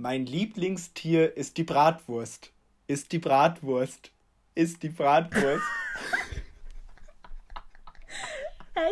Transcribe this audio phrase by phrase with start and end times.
[0.00, 2.52] Mein Lieblingstier ist die Bratwurst.
[2.86, 4.12] Ist die Bratwurst.
[4.54, 5.64] Ist die Bratwurst.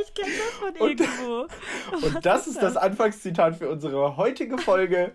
[0.02, 1.46] Ich kenne das von und, irgendwo.
[2.06, 5.12] Und das ist das Anfangszitat für unsere heutige Folge.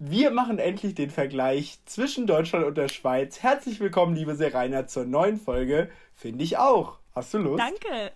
[0.00, 3.40] Wir machen endlich den Vergleich zwischen Deutschland und der Schweiz.
[3.40, 5.92] Herzlich willkommen, liebe Serena, zur neuen Folge.
[6.12, 6.98] Finde ich auch.
[7.14, 7.60] Hast du Lust?
[7.60, 8.10] Danke.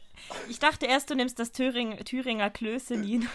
[0.48, 3.28] Ich dachte erst, du nimmst das Thüring, Thüringer Klößelin.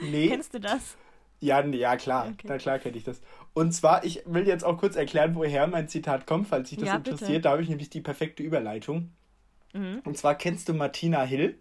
[0.00, 0.26] Nee.
[0.26, 0.96] Kennst du das?
[1.44, 2.28] Ja, ja klar.
[2.32, 2.46] Okay.
[2.48, 3.20] Na klar kenne ich das.
[3.52, 6.88] Und zwar, ich will jetzt auch kurz erklären, woher mein Zitat kommt, falls sich das
[6.88, 7.28] ja, interessiert.
[7.28, 7.40] Bitte.
[7.42, 9.10] Da habe ich nämlich die perfekte Überleitung.
[9.74, 10.00] Mhm.
[10.04, 11.58] Und zwar kennst du Martina Hill?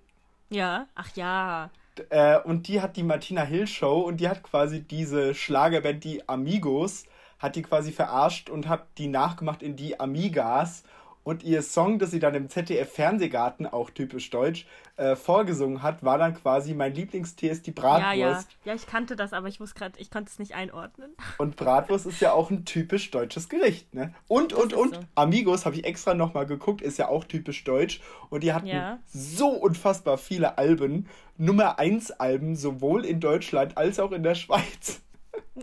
[0.50, 1.70] Ja, ach ja.
[2.09, 6.28] Äh, und die hat die Martina Hill Show und die hat quasi diese Schlagerband, die
[6.30, 7.04] Amigos,
[7.40, 10.84] hat die quasi verarscht und hat die nachgemacht in die Amigas
[11.23, 14.66] und ihr Song, das sie dann im ZDF-Fernsehgarten, auch typisch deutsch,
[14.98, 18.18] äh, vorgesungen hat, war dann quasi mein Lieblingstier ist die Bratwurst.
[18.18, 18.45] Ja, ja.
[18.66, 21.16] ja ich kannte das, aber ich wusste gerade, ich konnte es nicht einordnen.
[21.38, 24.14] Und Bratwurst ist ja auch ein typisch deutsches Gericht, ne?
[24.28, 25.02] Und, das und, und, so.
[25.16, 28.02] Amigos, habe ich extra nochmal geguckt, ist ja auch typisch deutsch.
[28.30, 29.00] Und die hatten ja.
[29.08, 35.02] so unfassbar viele Alben, Nummer 1 Alben, sowohl in Deutschland als auch in der Schweiz.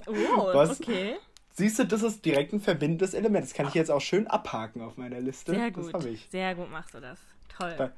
[0.06, 1.16] Oh, Was, okay.
[1.60, 3.44] Siehst du, das ist direkt ein verbindendes Element.
[3.44, 5.52] Das kann ich jetzt auch schön abhaken auf meiner Liste.
[5.52, 5.92] Sehr gut.
[5.92, 6.26] Das ich.
[6.30, 7.18] Sehr gut machst du das.
[7.54, 7.74] Toll.
[7.76, 7.90] Da,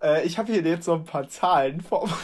[0.00, 2.16] äh, ich habe hier jetzt so ein paar Zahlen vorbereitet.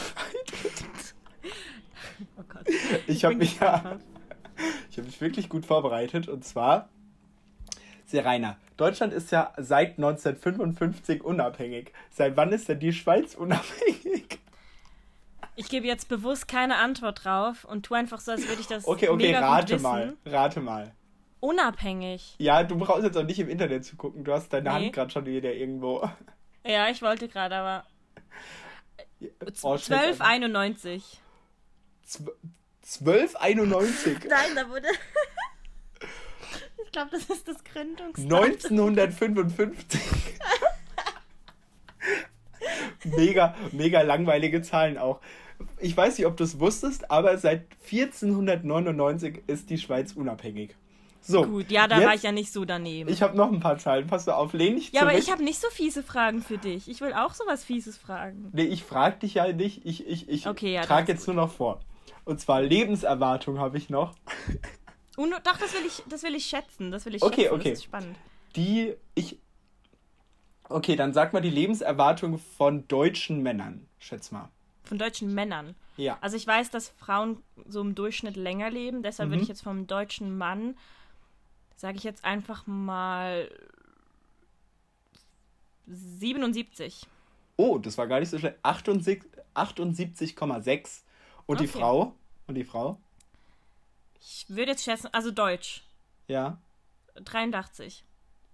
[2.35, 2.67] oh Gott.
[2.67, 3.99] Ich, ich habe mich ja.
[4.89, 6.27] Ich habe mich wirklich gut vorbereitet.
[6.27, 6.89] Und zwar.
[8.07, 8.57] Sehr reiner.
[8.75, 11.91] Deutschland ist ja seit 1955 unabhängig.
[12.09, 14.39] Seit wann ist denn die Schweiz unabhängig?
[15.55, 18.85] Ich gebe jetzt bewusst keine Antwort drauf und tu einfach so, als würde ich das.
[18.85, 20.17] Okay, okay, mega rate mal.
[20.25, 20.93] Rate mal.
[21.39, 22.35] Unabhängig.
[22.39, 24.23] Ja, du brauchst jetzt auch nicht im Internet zu gucken.
[24.23, 24.75] Du hast deine nee.
[24.75, 26.09] Hand gerade schon wieder irgendwo.
[26.65, 27.85] Ja, ich wollte gerade, aber.
[29.61, 31.21] Oh, 1291.
[32.83, 34.19] 1291?
[34.29, 34.87] Nein, da wurde.
[36.85, 38.43] ich glaube, das ist das Gründungsdatum.
[38.43, 40.01] 1955.
[43.15, 45.21] mega, mega langweilige Zahlen auch
[45.79, 50.75] ich weiß nicht, ob du es wusstest, aber seit 1499 ist die Schweiz unabhängig.
[51.27, 53.09] So, Gut, ja, da jetzt, war ich ja nicht so daneben.
[53.09, 54.05] Ich habe noch ein paar Zahlen.
[54.05, 56.87] Pass auf, lehn dich Ja, aber ich habe nicht so fiese Fragen für dich.
[56.87, 58.51] Ich will auch sowas Fieses fragen.
[58.53, 59.85] Nee, ich frage dich ja nicht.
[59.85, 61.33] Ich, ich, ich okay, ja, trage jetzt gut.
[61.33, 61.79] nur noch vor.
[62.25, 64.13] Und zwar Lebenserwartung habe ich noch.
[65.17, 66.91] Und, doch, das will ich, das will ich schätzen.
[66.91, 67.55] Das will ich okay, schätzen.
[67.55, 68.17] Okay, Das ist spannend.
[68.55, 69.39] Die, ich.
[70.69, 73.87] Okay, dann sag mal die Lebenserwartung von deutschen Männern.
[73.97, 74.49] Schätz mal.
[74.85, 75.75] Von deutschen Männern.
[75.97, 76.17] Ja.
[76.21, 79.33] Also ich weiß, dass Frauen so im Durchschnitt länger leben, deshalb mhm.
[79.33, 80.77] würde ich jetzt vom deutschen Mann,
[81.75, 83.49] sage ich jetzt einfach mal
[85.87, 87.07] 77.
[87.57, 88.57] Oh, das war gar nicht so schlecht.
[88.63, 91.01] 78,6.
[91.45, 91.65] Und okay.
[91.65, 92.13] die Frau?
[92.47, 92.99] Und die Frau?
[94.19, 95.83] Ich würde jetzt schätzen, also Deutsch.
[96.27, 96.57] Ja.
[97.15, 98.03] 83.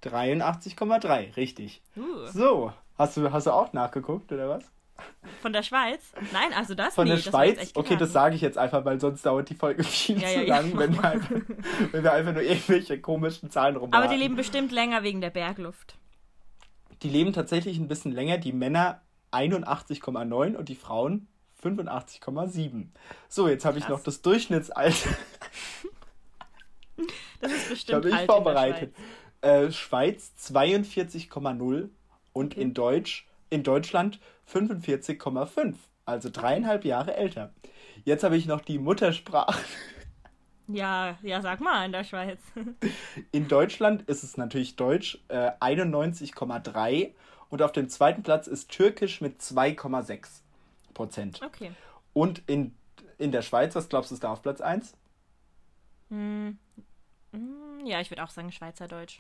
[0.04, 1.82] 83,3, richtig.
[1.96, 2.28] Uh.
[2.28, 4.72] So, hast du, hast du auch nachgeguckt, oder was?
[5.42, 6.14] Von der Schweiz?
[6.32, 7.72] Nein, also das Von nee, der Schweiz?
[7.76, 10.58] okay, das sage ich jetzt einfach, weil sonst dauert die Folge viel ja, zu ja,
[10.58, 10.80] lang, ja.
[10.80, 11.32] Wenn, wir einfach,
[11.92, 14.04] wenn wir einfach nur irgendwelche komischen Zahlen rummachen.
[14.04, 15.96] Aber die leben bestimmt länger wegen der Bergluft.
[17.02, 18.38] Die leben tatsächlich ein bisschen länger.
[18.38, 21.28] Die Männer 81,9 und die Frauen
[21.64, 22.88] 85,7.
[23.28, 25.10] So, jetzt habe ich noch das Durchschnittsalter.
[27.42, 28.94] das ist bestimmt ich vorbereitet.
[29.42, 31.90] Schweiz, äh, Schweiz 42,0
[32.34, 32.62] und okay.
[32.62, 34.20] in Deutsch in Deutschland
[34.54, 35.76] 45,5,
[36.06, 37.54] also dreieinhalb Jahre älter.
[38.04, 39.64] Jetzt habe ich noch die Muttersprache.
[40.68, 42.40] Ja, ja, sag mal in der Schweiz.
[43.32, 47.12] In Deutschland ist es natürlich Deutsch äh, 91,3
[47.50, 50.42] und auf dem zweiten Platz ist Türkisch mit 2,6
[50.94, 51.42] Prozent.
[51.44, 51.72] Okay.
[52.14, 52.74] Und in,
[53.18, 54.94] in der Schweiz, was glaubst du, ist da auf Platz 1?
[56.10, 56.58] Hm,
[57.32, 59.20] hm, ja, ich würde auch sagen Schweizerdeutsch.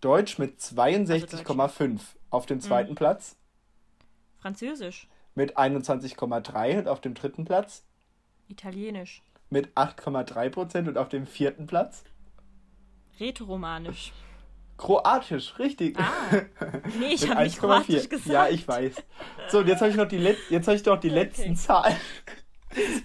[0.00, 2.96] Deutsch mit 62,5 also auf dem zweiten hm.
[2.96, 3.36] Platz.
[4.44, 5.08] Französisch.
[5.34, 7.82] Mit 21,3 und auf dem dritten Platz.
[8.46, 9.22] Italienisch.
[9.48, 12.04] Mit 8,3 Prozent und auf dem vierten Platz.
[13.18, 14.12] Rätoromanisch.
[14.76, 15.98] Kroatisch, richtig.
[15.98, 16.12] Ah,
[16.98, 18.26] nee, ich habe nicht Kroatisch gesagt.
[18.26, 18.96] Ja, ich weiß.
[19.48, 21.20] So, und jetzt habe ich noch die, Let jetzt hab ich noch die okay.
[21.20, 21.96] letzten Zahlen.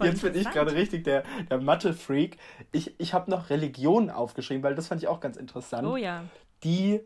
[0.04, 2.36] Jetzt bin ich gerade richtig der, der Mathe-Freak.
[2.74, 5.88] Ich, ich habe noch Religionen aufgeschrieben, weil das fand ich auch ganz interessant.
[5.88, 6.26] Oh ja.
[6.66, 7.00] Die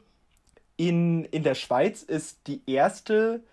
[0.76, 3.44] in, in der Schweiz ist die erste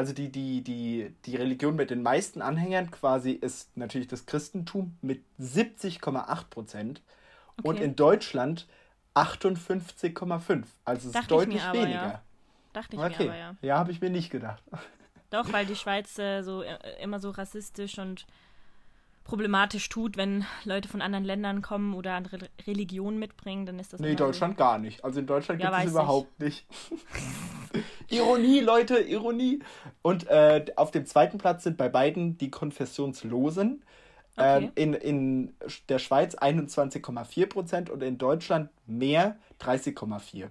[0.00, 4.96] also die, die, die, die Religion mit den meisten Anhängern quasi ist natürlich das Christentum
[5.02, 7.02] mit 70,8 Prozent
[7.58, 7.68] okay.
[7.68, 8.66] und in Deutschland
[9.14, 10.64] 58,5.
[10.86, 11.92] Also es ist deutlich aber, weniger.
[11.92, 12.22] Ja.
[12.72, 13.24] Dachte ich okay.
[13.24, 13.56] mir aber, ja.
[13.60, 14.62] Ja, habe ich mir nicht gedacht.
[15.28, 18.26] Doch, weil die Schweiz äh, so äh, immer so rassistisch und
[19.24, 24.00] problematisch tut, wenn Leute von anderen Ländern kommen oder andere Religionen mitbringen, dann ist das.
[24.00, 24.58] Nee, Deutschland so.
[24.58, 25.04] gar nicht.
[25.04, 26.44] Also in Deutschland ja, gibt es überhaupt ich.
[26.44, 26.66] nicht.
[28.10, 29.60] Ironie, Leute, Ironie.
[30.02, 33.84] Und äh, auf dem zweiten Platz sind bei beiden die Konfessionslosen.
[34.36, 34.64] Okay.
[34.64, 35.54] Ähm, in, in
[35.88, 40.48] der Schweiz 21,4 Prozent und in Deutschland mehr 30,4.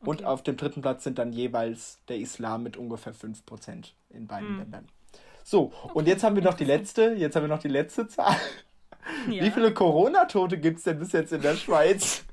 [0.00, 0.24] Und okay.
[0.24, 4.48] auf dem dritten Platz sind dann jeweils der Islam mit ungefähr 5 Prozent in beiden
[4.48, 4.58] hm.
[4.58, 4.88] Ländern.
[5.44, 8.36] So, und jetzt haben wir noch die letzte, jetzt haben wir noch die letzte Zahl.
[9.28, 9.42] Ja.
[9.42, 12.24] Wie viele Corona-Tote gibt es denn bis jetzt in der Schweiz?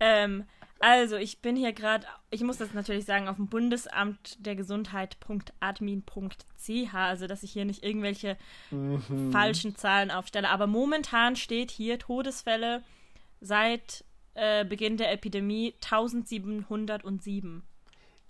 [0.00, 0.44] ähm,
[0.84, 6.94] also, ich bin hier gerade, ich muss das natürlich sagen, auf dem Bundesamt der Gesundheit.admin.ch,
[6.94, 8.36] also dass ich hier nicht irgendwelche
[8.72, 9.30] mhm.
[9.30, 10.50] falschen Zahlen aufstelle.
[10.50, 12.82] Aber momentan steht hier Todesfälle
[13.40, 14.04] seit
[14.34, 17.62] äh, Beginn der Epidemie 1707.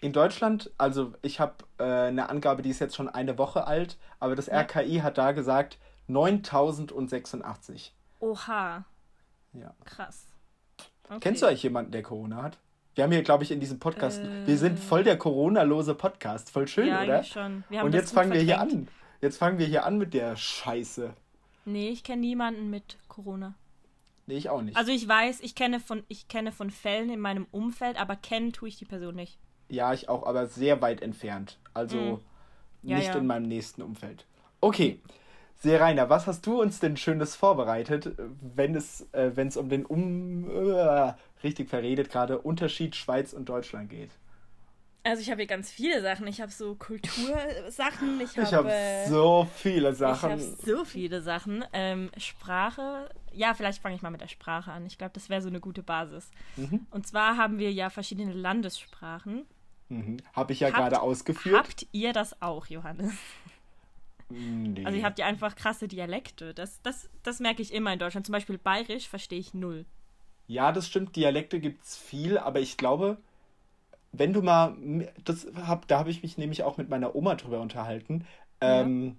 [0.03, 3.99] In Deutschland, also ich habe äh, eine Angabe, die ist jetzt schon eine Woche alt,
[4.19, 4.61] aber das ja.
[4.61, 5.79] RKI hat da gesagt
[6.09, 7.95] 9086.
[8.19, 8.85] Oha.
[9.53, 9.75] Ja.
[9.85, 10.27] Krass.
[11.05, 11.19] Okay.
[11.21, 12.59] Kennst du eigentlich jemanden, der Corona hat?
[12.97, 16.51] Wir haben hier, glaube ich, in diesem Podcast, äh, wir sind voll der Corona-lose Podcast.
[16.51, 17.23] Voll schön, ja, oder?
[17.23, 17.63] schon.
[17.71, 18.89] Und jetzt fangen wir hier an.
[19.21, 21.15] Jetzt fangen wir hier an mit der Scheiße.
[21.65, 23.55] Nee, ich kenne niemanden mit Corona.
[24.27, 24.77] Nee, ich auch nicht.
[24.77, 28.53] Also ich weiß, ich kenne von, ich kenne von Fällen in meinem Umfeld, aber kennen
[28.53, 29.39] tue ich die Person nicht.
[29.73, 31.59] Ja, ich auch, aber sehr weit entfernt.
[31.73, 32.21] Also mm.
[32.83, 33.17] ja, nicht ja.
[33.17, 34.27] in meinem nächsten Umfeld.
[34.61, 35.01] Okay.
[35.63, 39.87] Serena, was hast du uns denn Schönes vorbereitet, wenn es, äh, wenn es um den
[39.87, 44.11] um äh, richtig verredet gerade Unterschied Schweiz und Deutschland geht?
[45.05, 46.27] Also ich habe hier ganz viele Sachen.
[46.27, 48.21] Ich habe so Kultursachen.
[48.21, 50.39] Ich habe hab äh, so viele Sachen.
[50.39, 51.65] Ich habe so viele Sachen.
[51.73, 53.09] Ähm, Sprache.
[53.33, 54.87] Ja, vielleicht fange ich mal mit der Sprache an.
[54.87, 56.31] Ich glaube, das wäre so eine gute Basis.
[56.57, 56.87] Mhm.
[56.91, 59.45] Und zwar haben wir ja verschiedene Landessprachen.
[59.93, 60.17] Mhm.
[60.33, 61.57] Habe ich ja gerade ausgeführt.
[61.57, 63.13] Habt ihr das auch, Johannes?
[64.35, 64.83] Nee.
[64.87, 66.55] Also ihr habt ja einfach krasse Dialekte.
[66.55, 68.25] Das, das, das merke ich immer in Deutschland.
[68.25, 69.85] Zum Beispiel Bayerisch verstehe ich null.
[70.47, 71.17] Ja, das stimmt.
[71.17, 73.19] Dialekte gibt es viel, aber ich glaube,
[74.13, 74.75] wenn du mal,
[75.23, 78.27] das hab, da habe ich mich nämlich auch mit meiner Oma drüber unterhalten,
[78.63, 78.81] ja.
[78.81, 79.19] ähm,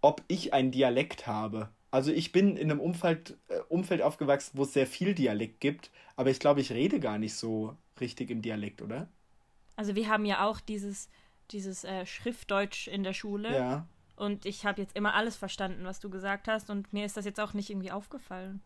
[0.00, 1.68] ob ich einen Dialekt habe.
[1.90, 5.90] Also ich bin in einem Umfeld, äh, Umfeld aufgewachsen, wo es sehr viel Dialekt gibt,
[6.16, 9.08] aber ich glaube, ich rede gar nicht so richtig im Dialekt, oder?
[9.82, 11.08] Also wir haben ja auch dieses,
[11.50, 13.52] dieses äh, Schriftdeutsch in der Schule.
[13.52, 13.86] Ja.
[14.14, 16.70] Und ich habe jetzt immer alles verstanden, was du gesagt hast.
[16.70, 18.60] Und mir ist das jetzt auch nicht irgendwie aufgefallen.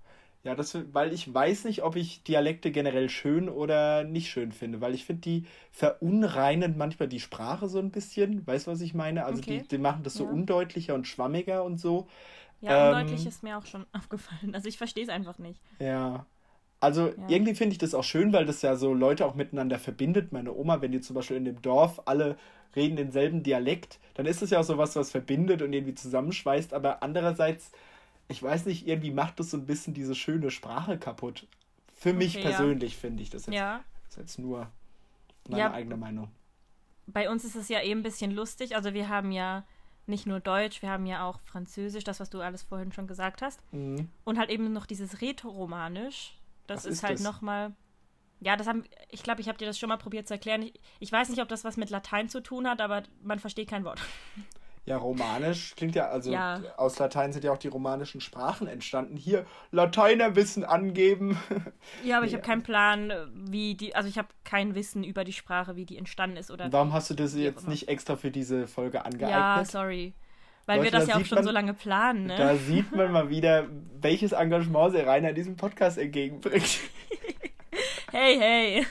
[0.45, 4.83] Ja, das, weil ich weiß nicht, ob ich Dialekte generell schön oder nicht schön finde,
[4.83, 8.47] weil ich finde, die verunreinen manchmal die Sprache so ein bisschen.
[8.47, 9.25] Weißt du, was ich meine?
[9.25, 9.63] Also okay.
[9.63, 10.31] die, die machen das so ja.
[10.31, 12.09] undeutlicher und schwammiger und so.
[12.61, 14.55] Ja, ähm, undeutlich ist mir auch schon aufgefallen.
[14.55, 15.63] Also ich verstehe es einfach nicht.
[15.79, 16.27] Ja.
[16.87, 17.15] Also ja.
[17.27, 20.31] irgendwie finde ich das auch schön, weil das ja so Leute auch miteinander verbindet.
[20.31, 22.37] Meine Oma, wenn die zum Beispiel in dem Dorf alle
[22.77, 26.73] reden denselben Dialekt, dann ist es ja auch so was, was verbindet und irgendwie zusammenschweißt.
[26.73, 27.73] Aber andererseits,
[28.29, 31.49] ich weiß nicht, irgendwie macht das so ein bisschen diese schöne Sprache kaputt.
[31.93, 32.99] Für okay, mich persönlich ja.
[33.01, 33.57] finde ich das jetzt.
[33.57, 33.81] Ja.
[34.05, 34.71] Das ist jetzt nur
[35.49, 36.29] meine ja, eigene Meinung.
[37.09, 38.77] Bei uns ist es ja eben ein bisschen lustig.
[38.77, 39.65] Also wir haben ja
[40.07, 43.43] nicht nur Deutsch, wir haben ja auch Französisch, das, was du alles vorhin schon gesagt
[43.43, 43.61] hast.
[43.73, 44.09] Mhm.
[44.23, 46.37] Und halt eben noch dieses Rätoromanisch.
[46.67, 47.73] Das ist, ist, halt nochmal
[48.41, 50.63] ja, das haben, ich glaube, ich habe dir das schon mal probiert zu erklären.
[50.63, 53.71] Ich, ich, weiß nicht, ob das was mit Latein zu tun hat, aber man versteht
[53.71, 54.01] kein Wort.
[54.85, 56.61] Ja, romanisch klingt ja, also ja.
[56.77, 59.17] aus Latein sind ja auch die romanischen Sprachen entstanden.
[59.17, 61.37] Hier, Lateiner Wissen angeben.
[62.05, 65.33] Ja, aber ich habe keinen Plan, wie die, also ich habe kein Wissen über die
[65.33, 66.53] Sprache, wie die entstanden ist.
[66.53, 69.31] Oder Warum hast du das jetzt nicht extra für diese Folge angeeignet?
[69.31, 70.15] Ja, sorry.
[70.67, 72.37] Weil wir das ja auch schon man, so lange planen, ne?
[72.37, 73.69] Da sieht man mal wieder,
[74.01, 76.81] welches Engagement der Rainer diesem Podcast entgegenbringt.
[78.11, 78.87] hey, hey.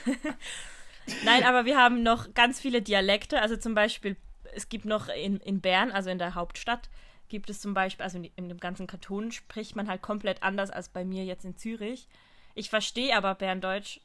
[1.24, 3.42] Nein, aber wir haben noch ganz viele Dialekte.
[3.42, 4.16] Also zum Beispiel,
[4.54, 6.88] es gibt noch in, in Bern, also in der Hauptstadt,
[7.28, 10.70] gibt es zum Beispiel, also in, in dem ganzen Kanton spricht man halt komplett anders
[10.70, 12.08] als bei mir jetzt in Zürich.
[12.54, 14.00] Ich verstehe aber Berndeutsch,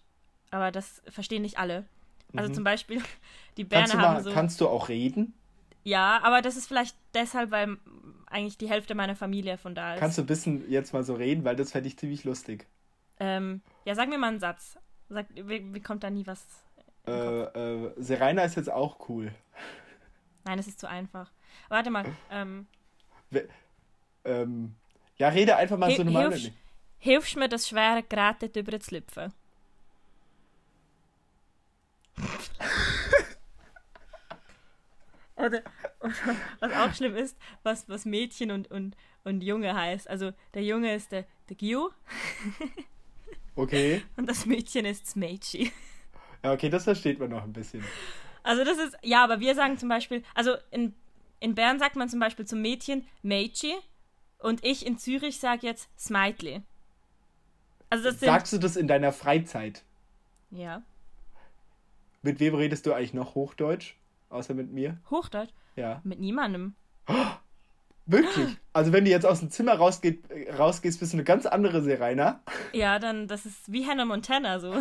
[0.49, 1.85] aber das verstehen nicht alle.
[2.35, 2.53] Also mhm.
[2.53, 3.01] zum Beispiel,
[3.57, 4.31] die Berner mal, haben so.
[4.33, 5.33] Kannst du auch reden?
[5.83, 7.77] Ja, aber das ist vielleicht deshalb, weil
[8.27, 9.99] eigentlich die Hälfte meiner Familie von da ist.
[9.99, 12.67] Kannst du ein bisschen jetzt mal so reden, weil das fände ich ziemlich lustig.
[13.19, 14.77] Ähm, ja, sag mir mal einen Satz.
[15.09, 16.45] Sag, wie, wie kommt da nie was?
[17.07, 19.33] Äh, äh, Serena ist jetzt auch cool.
[20.45, 21.31] Nein, es ist zu einfach.
[21.69, 22.05] Warte mal.
[22.31, 22.67] Ähm,
[23.29, 23.47] We
[24.23, 24.75] ähm,
[25.17, 26.31] ja, rede einfach mal so normal.
[26.31, 26.51] Hilfst,
[26.99, 29.33] hilfst mir, das schwere Gerät dort drüber zu lüpfen?
[35.45, 35.61] Oder,
[35.99, 36.13] oder,
[36.59, 40.09] was auch schlimm ist, was, was Mädchen und, und, und Junge heißt.
[40.09, 41.91] Also der Junge ist der, der Gio.
[43.55, 44.01] Okay.
[44.17, 45.71] Und das Mädchen ist Smechi.
[46.43, 47.83] Ja, okay, das versteht man noch ein bisschen.
[48.43, 50.95] Also das ist, ja, aber wir sagen zum Beispiel, also in,
[51.39, 53.75] in Bern sagt man zum Beispiel zum Mädchen Meiji
[54.39, 56.61] Und ich in Zürich sage jetzt Smeitli.
[57.89, 59.83] Also das sind, Sagst du das in deiner Freizeit?
[60.49, 60.81] ja,
[62.21, 63.95] Mit wem redest du eigentlich noch Hochdeutsch?
[64.31, 64.97] Außer mit mir?
[65.11, 65.51] Hochdeutsch.
[65.75, 66.01] Ja.
[66.03, 66.75] Mit niemandem.
[68.07, 68.57] Wirklich?
[68.73, 70.23] Also wenn du jetzt aus dem Zimmer rausgeht,
[70.57, 72.41] rausgehst, bist du eine ganz andere Serena.
[72.73, 74.73] Ja, dann, das ist wie Hannah Montana so.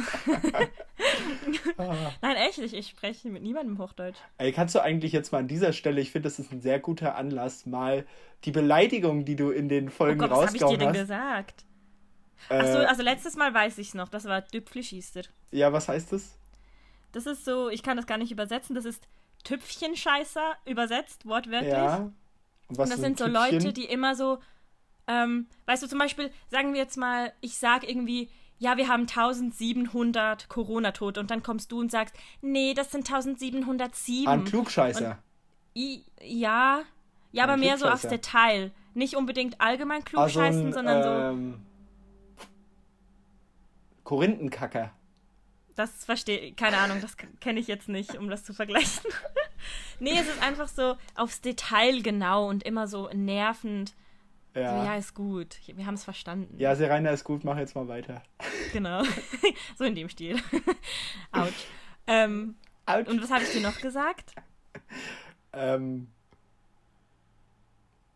[1.76, 2.12] Ah.
[2.22, 4.18] Nein, echt, ich, ich spreche mit niemandem Hochdeutsch.
[4.38, 6.78] Ey, kannst du eigentlich jetzt mal an dieser Stelle, ich finde, das ist ein sehr
[6.78, 8.06] guter Anlass, mal
[8.44, 10.98] die Beleidigung, die du in den Oh Folgen Gott, was habe ich dir denn hast.
[10.98, 11.64] gesagt?
[12.48, 15.22] Äh, Achso, also letztes Mal weiß ich es noch, das war Düpflischister.
[15.50, 16.38] ja, was heißt das?
[17.12, 19.06] Das ist so, ich kann das gar nicht übersetzen, das ist
[19.44, 21.72] Tüpfchenscheißer übersetzt, wortwörtlich.
[21.72, 21.96] Ja.
[21.96, 22.14] Und
[22.78, 23.52] was Und das sind so Tüpfchen?
[23.52, 24.38] Leute, die immer so,
[25.06, 29.02] ähm, weißt du, zum Beispiel, sagen wir jetzt mal, ich sag irgendwie, ja, wir haben
[29.02, 34.28] 1700 Corona-Tote und dann kommst du und sagst, nee, das sind 1707.
[34.28, 35.18] An Klugscheißer.
[35.74, 36.82] I, ja,
[37.32, 38.02] ja, aber Ein mehr so aufs.
[38.02, 38.72] Detail.
[38.92, 41.62] Nicht unbedingt allgemein Also klugscheißen, ein, sondern so, ähm,
[44.04, 44.92] Korinthenkacker.
[45.80, 49.10] Das verstehe, keine Ahnung, das kenne ich jetzt nicht, um das zu vergleichen.
[50.00, 53.94] nee, es ist einfach so aufs Detail genau und immer so nervend.
[54.54, 54.96] So, ja, Ja.
[54.96, 56.56] ist gut, wir haben es verstanden.
[56.58, 58.22] Ja, Serena ist gut, mach jetzt mal weiter.
[58.72, 59.02] Genau.
[59.78, 60.40] so in dem Stil.
[61.32, 61.66] Autsch.
[62.06, 62.56] Ähm,
[62.86, 63.08] Autsch.
[63.08, 64.34] und was habe ich dir noch gesagt?
[65.52, 66.08] Ähm,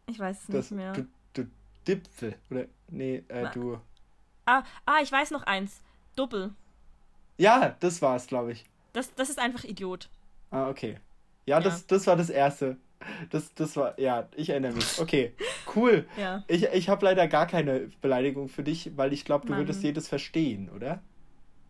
[0.07, 0.93] Ich weiß es das, nicht mehr.
[0.93, 1.47] du, du
[1.87, 2.37] Dipfel.
[2.51, 3.81] Oder, nee, äh, du.
[4.47, 5.83] Ah, ah, ich weiß noch eins.
[6.17, 6.53] Doppel.
[7.39, 8.65] Ja, das war's, glaube ich.
[8.93, 10.09] Das, das ist einfach Idiot.
[10.51, 10.99] Ah, okay.
[11.47, 12.77] Ja, Das, das war das Erste.
[13.31, 14.99] Das, das war, ja, ich erinnere mich.
[14.99, 15.35] Okay,
[15.77, 16.07] cool.
[16.17, 16.43] Ja.
[16.49, 19.61] Ich, ich habe leider gar keine Beleidigung für dich, weil ich glaube, du Mann.
[19.61, 21.03] würdest jedes verstehen, oder?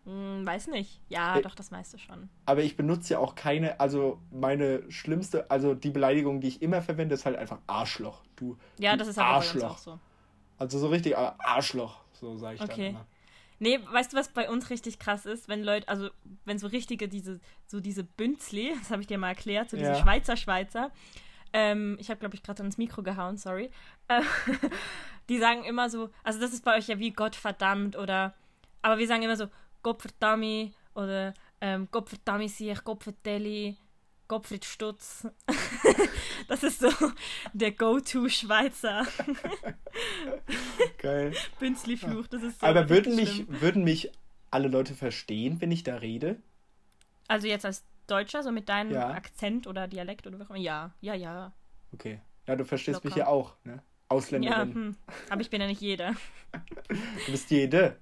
[0.04, 1.00] Hm, weiß nicht.
[1.08, 2.28] Ja, Äh, doch, das meiste schon.
[2.46, 6.82] Aber ich benutze ja auch keine, also meine schlimmste, also die Beleidigung, die ich immer
[6.82, 8.22] verwende, ist halt einfach Arschloch.
[8.36, 9.70] Du, Ja, du das ist aber Arschloch.
[9.72, 9.98] auch so.
[10.58, 12.76] Also so richtig äh, Arschloch, so sage ich Okay.
[12.76, 13.06] dann immer.
[13.64, 15.48] Nee, weißt du, was bei uns richtig krass ist?
[15.48, 16.10] Wenn Leute, also
[16.44, 19.92] wenn so richtige, diese, so diese Bünzli, das habe ich dir mal erklärt, so diese
[19.92, 20.02] Ja.
[20.02, 20.92] Schweizer Schweizer,
[21.54, 23.70] ähm, ich habe, glaube ich, gerade ans Mikro gehauen, sorry,
[24.08, 24.20] äh,
[25.30, 28.34] die sagen immer so, also das ist bei euch ja wie Gott verdammt oder,
[28.82, 29.46] aber wir sagen immer so,
[29.82, 33.78] Gott verdammt oder ähm, Gott verdammt sich, Gott vertelli,
[34.28, 35.26] Gottfried Stutz.
[36.48, 36.90] das ist so
[37.52, 39.06] der Go-To-Schweizer
[40.98, 41.34] Geil.
[41.58, 42.26] Bünzli-Fluch.
[42.28, 43.60] Das ist so Aber würden mich, schlimm.
[43.60, 44.10] würden mich
[44.50, 46.36] alle Leute verstehen, wenn ich da rede?
[47.28, 49.10] Also jetzt als Deutscher, so mit deinem Ja.
[49.10, 50.64] Akzent oder Dialekt oder was auch immer?
[50.64, 51.52] Ja, ja, ja.
[51.92, 52.20] Okay.
[52.46, 53.26] Ja, du verstehst mich Locker.
[53.26, 53.74] ja auch, ne?
[53.74, 54.74] Ja, Ausländerin.
[54.74, 54.96] hm.
[55.30, 56.14] aber ich bin ja nicht jeder.
[57.26, 57.96] Du bist jede.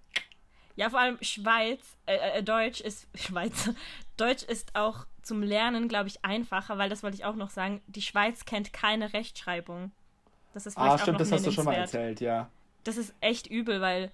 [0.77, 3.75] Ja, vor allem Schweiz, äh, äh, Deutsch ist, Schweizer,
[4.19, 7.81] Deutsch ist auch zum Lernen, glaube ich, einfacher, weil das wollte ich auch noch sagen,
[7.87, 9.93] die Schweiz kennt keine Rechtschreibung.
[10.55, 12.51] Das ist Ah, stimmt, das hast du schon mal erzählt, ja.
[12.85, 14.11] Das ist echt übel, weil,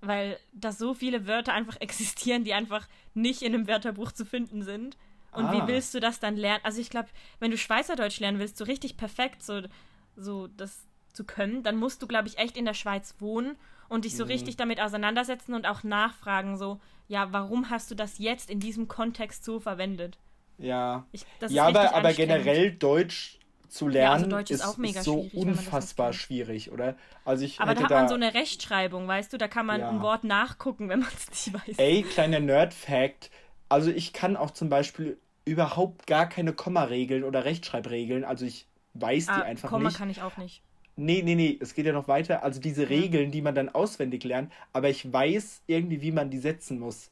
[0.00, 4.62] weil da so viele Wörter einfach existieren, die einfach nicht in einem Wörterbuch zu finden
[4.62, 4.96] sind.
[5.32, 5.52] Und Ah.
[5.52, 6.60] wie willst du das dann lernen?
[6.64, 7.08] Also ich glaube,
[7.40, 9.62] wenn du Schweizerdeutsch lernen willst, so richtig perfekt so,
[10.16, 13.56] so das zu können, dann musst du, glaube ich, echt in der Schweiz wohnen
[13.88, 14.28] und dich so Mhm.
[14.30, 18.86] richtig damit auseinandersetzen und auch nachfragen, so, ja, warum hast du das jetzt in diesem
[18.88, 20.18] Kontext so verwendet?
[20.58, 21.06] Ja.
[21.12, 25.20] Ich, ja, aber, aber generell Deutsch zu Ja, also lernen Deutsch ist ist, ist so
[25.34, 26.96] unfassbar schwierig, oder?
[27.24, 29.38] Also ich Aber da hat da, man so eine Rechtschreibung, weißt du?
[29.38, 29.90] Da kann man Ja.
[29.90, 31.76] ein Wort nachgucken, wenn man es nicht weiß.
[31.78, 33.30] Ey, kleiner Nerd-Fact.
[33.68, 38.24] Also ich kann auch zum Beispiel überhaupt gar keine Kommaregeln oder Rechtschreibregeln.
[38.24, 39.98] Also ich weiß die ah, einfach Komma nicht.
[39.98, 40.62] kann ich auch nicht.
[40.96, 42.44] Nee, nee, nee, es geht ja noch weiter.
[42.44, 46.38] Also diese Regeln, die man dann auswendig lernt, aber ich weiß irgendwie, wie man die
[46.38, 47.10] setzen muss.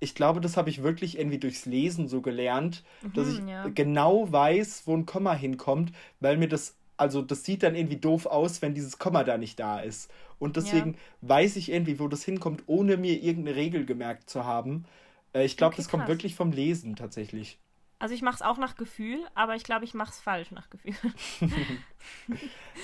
[0.00, 2.84] Ich glaube, das habe ich wirklich irgendwie durchs Lesen so gelernt,
[3.14, 3.74] dass ich Mhm, ja.
[3.74, 8.26] genau weiß, wo ein Komma hinkommt, weil mir das, also das sieht dann irgendwie doof
[8.26, 10.10] aus, wenn dieses Komma da nicht da ist.
[10.38, 14.84] Und deswegen weiß ich irgendwie, wo das hinkommt, ohne mir irgendeine Regel gemerkt zu haben.
[15.32, 16.08] Äh, Ich glaube, Okay, das kommt krass.
[16.08, 17.58] wirklich vom Lesen tatsächlich.
[17.98, 20.70] Also ich mache es auch nach Gefühl, aber ich glaube, ich mache es falsch nach
[20.70, 20.94] Gefühl.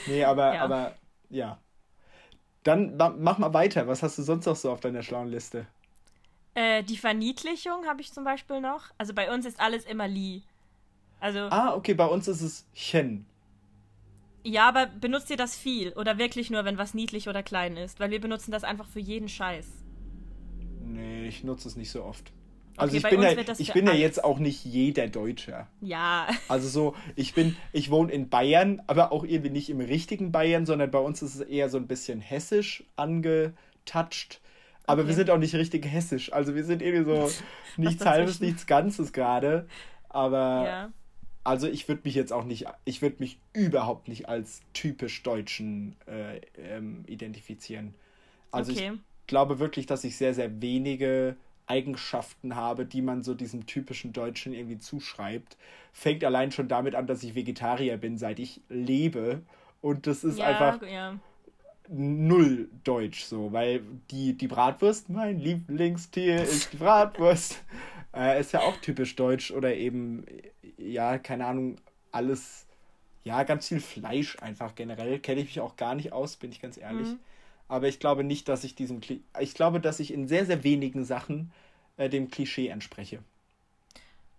[0.04, 0.60] Nee, aber, Ja.
[0.60, 0.98] aber
[1.30, 1.60] ja.
[2.62, 3.86] Dann ma- mach mal weiter.
[3.86, 5.66] Was hast du sonst noch so auf deiner schlauen Liste?
[6.54, 8.84] Äh, die Verniedlichung habe ich zum Beispiel noch.
[8.98, 10.42] Also bei uns ist alles immer Li.
[11.20, 13.26] Also, Ah, okay, bei uns ist es Chen.
[14.42, 15.92] ja, aber benutzt ihr das viel?
[15.92, 18.00] Oder wirklich nur, wenn was niedlich oder klein ist?
[18.00, 19.66] Weil wir benutzen das einfach für jeden Scheiß.
[20.86, 22.32] Nee, ich nutze es nicht so oft.
[22.76, 25.68] Also Okay, ich bin ja, ich bin ja jetzt auch nicht jeder Deutscher.
[25.82, 30.32] Ja, Also so, ich bin, ich wohne in Bayern, aber auch irgendwie nicht im richtigen
[30.32, 34.40] Bayern, sondern bei uns ist es eher so ein bisschen hessisch angetouched.
[34.90, 35.14] Aber wir Okay.
[35.14, 36.32] sind auch nicht richtig hessisch.
[36.32, 37.30] Also wir sind irgendwie so
[37.76, 39.66] nichts halbes, nichts Ganzes gerade.
[40.08, 40.92] Aber ja.
[41.44, 45.96] also ich würde mich jetzt auch nicht, ich würde mich überhaupt nicht als typisch Deutschen
[46.06, 47.94] äh, ähm, identifizieren.
[48.50, 48.92] Also okay.
[48.94, 54.12] ich glaube wirklich, dass ich sehr, sehr wenige Eigenschaften habe, die man so diesem typischen
[54.12, 55.56] Deutschen irgendwie zuschreibt.
[55.92, 59.42] Fängt allein schon damit an, dass ich Vegetarier bin, seit ich lebe.
[59.80, 61.18] Und das ist ja, einfach ja.
[61.90, 67.62] Null deutsch so, weil die, die Bratwurst, mein Lieblingstier ist die Bratwurst,
[68.14, 70.24] äh, ist ja auch typisch deutsch oder eben,
[70.78, 71.76] ja, keine Ahnung,
[72.12, 72.66] alles,
[73.24, 75.18] ja, ganz viel Fleisch einfach generell.
[75.18, 77.08] Kenne ich mich auch gar nicht aus, bin ich ganz ehrlich.
[77.08, 77.18] Mhm.
[77.68, 80.64] Aber ich glaube nicht, dass ich diesem, Kli ich glaube, dass ich in sehr, sehr
[80.64, 81.52] wenigen Sachen
[81.96, 83.20] äh, dem Klischee entspreche.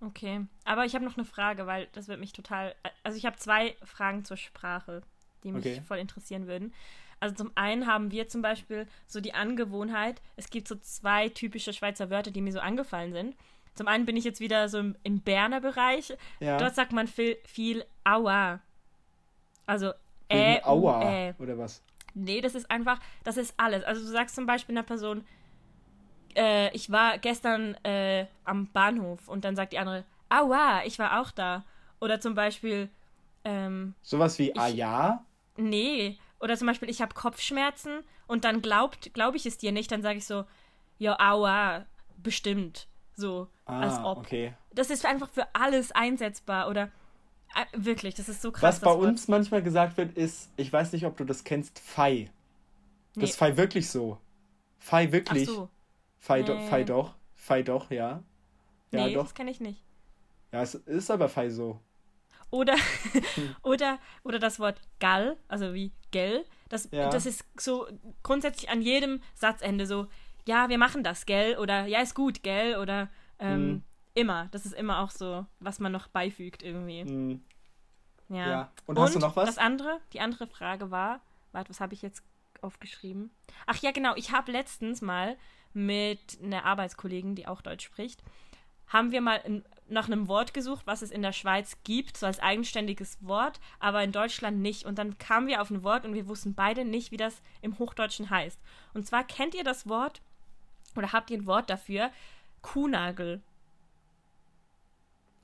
[0.02, 2.76] Okay, aber ich habe noch eine Frage, weil das wird mich total.
[3.04, 5.04] Also ich habe zwei Fragen zur Sprache,
[5.44, 5.82] die mich okay.
[5.88, 6.74] voll interessieren würden.
[7.22, 11.72] Also zum einen haben wir zum Beispiel so die Angewohnheit, es gibt so zwei typische
[11.72, 13.36] Schweizer Wörter, die mir so angefallen sind.
[13.76, 16.14] Zum einen bin ich jetzt wieder so im, im Berner Bereich.
[16.40, 16.58] Ja.
[16.58, 18.60] Dort sagt man viel, viel Aua.
[19.68, 19.94] Also
[20.30, 21.36] Ä, Aua Ä.
[21.40, 21.84] oder was?
[22.16, 23.84] Nee, das ist einfach, das ist alles.
[23.84, 25.24] Also du sagst zum Beispiel einer Person,
[26.36, 31.22] äh, ich war gestern äh, am Bahnhof und dann sagt die andere, Aua, ich war
[31.22, 31.64] auch da.
[32.00, 32.90] Oder zum Beispiel,
[33.44, 35.24] ähm, Sowas wie, ah ja?
[35.56, 36.18] Nee.
[36.42, 40.02] Oder zum Beispiel, ich habe Kopfschmerzen und dann glaubt, glaube ich es dir nicht, dann
[40.02, 40.46] sage ich so,
[40.98, 41.86] ja, aua,
[42.18, 42.88] bestimmt.
[43.16, 44.20] So, ah, als ob.
[44.20, 44.54] Okay.
[44.74, 46.92] Das ist einfach für alles einsetzbar oder
[47.56, 48.64] äh, wirklich, das ist so krass.
[48.64, 52.32] Was bei uns manchmal gesagt wird, ist, ich weiß nicht, ob du das kennst, Fei.
[53.14, 53.24] Das nee.
[53.26, 54.18] ist Fei wirklich so.
[54.80, 55.48] Fei wirklich.
[55.50, 55.70] Ach so.
[56.18, 56.46] Fei, nee.
[56.46, 57.16] do, Fei doch.
[57.36, 58.24] Fei doch, ja.
[58.92, 59.24] Ja, nee, doch.
[59.24, 59.84] das kenne ich nicht.
[60.52, 61.80] Ja, es ist aber Fei so.
[62.52, 63.56] Oder, hm.
[63.64, 66.46] oder, oder das Wort Gall, also wie Gell.
[66.70, 67.10] Das, ja.
[67.10, 67.88] das ist so
[68.24, 70.08] grundsätzlich an jedem Satzende so,
[70.46, 71.58] ja, wir machen das, gell?
[71.58, 72.78] Oder ja, ist gut, gell?
[72.78, 73.84] Oder ähm, mhm.
[74.14, 74.48] immer.
[74.52, 77.04] Das ist immer auch so, was man noch beifügt irgendwie.
[77.04, 77.44] Mhm.
[78.30, 78.50] Ja.
[78.50, 78.72] ja.
[78.86, 79.48] Und, Und hast du noch was?
[79.48, 82.24] Das andere, die andere Frage war, warte, was habe ich jetzt
[82.62, 83.32] aufgeschrieben?
[83.66, 85.38] Ach ja, genau, ich habe letztens mal
[85.74, 88.24] mit einer Arbeitskollegin, die auch Deutsch spricht,
[88.88, 92.40] haben wir mal nach einem Wort gesucht, was es in der Schweiz gibt, so als
[92.40, 94.86] eigenständiges Wort, aber in Deutschland nicht.
[94.86, 97.78] Und dann kamen wir auf ein Wort und wir wussten beide nicht, wie das im
[97.78, 98.60] Hochdeutschen heißt.
[98.94, 100.22] Und zwar kennt ihr das Wort
[100.96, 102.10] oder habt ihr ein Wort dafür?
[102.62, 103.42] Kuhnagel.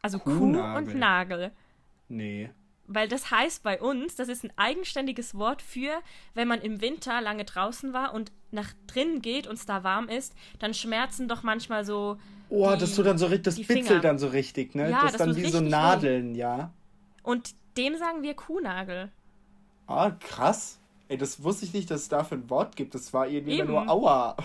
[0.01, 0.83] Also Kuhnagel.
[0.86, 1.51] Kuh und Nagel.
[2.07, 2.49] Nee.
[2.89, 6.01] Weil das heißt bei uns, das ist ein eigenständiges Wort für,
[6.36, 10.07] wenn man im Winter lange draußen war und nach drinnen geht und es da warm
[10.07, 12.17] ist, dann schmerzen doch manchmal so
[12.49, 14.89] Oh, die, das tut dann so richtig, das bitzelt dann so richtig, ne?
[14.89, 16.39] Ja, das, das dann wie so Nadeln, weh.
[16.39, 16.71] ja.
[17.23, 19.12] Und dem sagen wir Kuhnagel.
[19.86, 20.79] Ah, krass.
[21.10, 22.93] Ey, das wusste ich nicht, dass es dafür ein Wort gibt.
[22.93, 23.69] Das war irgendwie Eben.
[23.69, 24.36] nur Aua.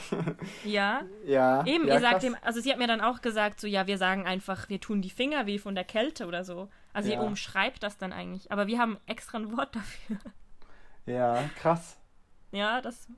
[0.65, 1.03] Ja.
[1.27, 1.67] ja.
[1.67, 3.99] Eben, ja, ihr sagt dem, also sie hat mir dann auch gesagt, so, ja, wir
[3.99, 6.69] sagen einfach, wir tun die Finger weh von der Kälte oder so.
[6.93, 7.17] Also ja.
[7.17, 8.53] ihr umschreibt das dann eigentlich.
[8.53, 10.19] Aber wir haben extra ein Wort dafür.
[11.07, 11.97] Ja, krass.
[12.53, 13.09] Ja, das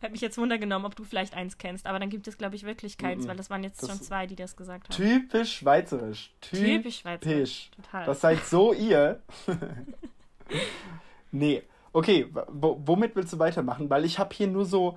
[0.00, 2.64] Hätte mich jetzt wundergenommen, ob du vielleicht eins kennst, aber dann gibt es, glaube ich,
[2.64, 3.28] wirklich keins, mm -mm.
[3.28, 4.96] weil das waren jetzt das schon zwei, die das gesagt haben.
[4.96, 6.32] Typisch schweizerisch.
[6.40, 7.70] Typisch schweizerisch.
[7.76, 8.06] Total.
[8.06, 9.20] Das seid so ihr.
[11.30, 11.62] nee.
[11.92, 13.90] Okay, womit willst du weitermachen?
[13.90, 14.96] Weil ich habe hier nur so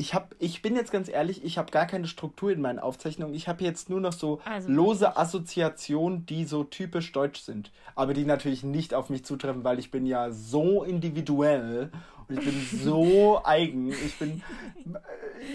[0.00, 3.34] ich habe, ich bin jetzt ganz ehrlich, ich habe gar keine Struktur in meinen Aufzeichnungen.
[3.34, 8.14] Ich habe jetzt nur noch so also, lose Assoziationen, die so typisch deutsch sind, aber
[8.14, 11.92] die natürlich nicht auf mich zutreffen, weil ich bin ja so individuell
[12.30, 13.90] und ich bin so eigen.
[13.92, 14.42] Ich bin,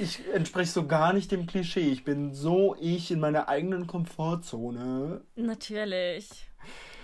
[0.02, 1.90] ich entspreche so gar nicht dem Klischee.
[1.90, 5.22] Ich bin so ich in meiner eigenen Komfortzone.
[5.36, 6.30] Natürlich.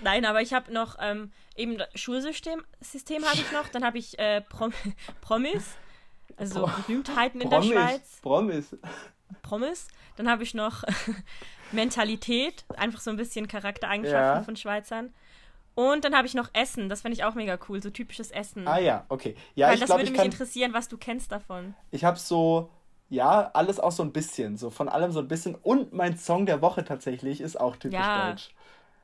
[0.04, 3.68] Nein, aber ich habe noch ähm, eben Schulsystem System habe ich noch.
[3.70, 4.74] Dann habe ich äh, Prom
[5.22, 5.78] Promis
[6.38, 8.20] also Berühmtheiten in Promis, der Schweiz.
[8.22, 8.78] Promis.
[9.42, 9.88] Promis.
[10.18, 10.84] Dann habe ich noch
[11.72, 14.44] Mentalität, einfach so ein bisschen Charaktereigenschaften ja.
[14.44, 15.14] von Schweizern.
[15.74, 18.68] Und dann habe ich noch Essen, das fände ich auch mega cool, so typisches Essen.
[18.68, 19.36] Ah ja, okay.
[19.56, 20.26] Ja, Weil ich das glaub, würde mich kann...
[20.26, 21.76] interessieren, was du kennst davon.
[21.92, 22.70] Ich habe so,
[23.10, 25.56] ja, alles auch so ein bisschen, so von allem so ein bisschen.
[25.56, 28.32] Und mein Song der Woche tatsächlich ist auch typisch ja.
[28.32, 28.54] deutsch.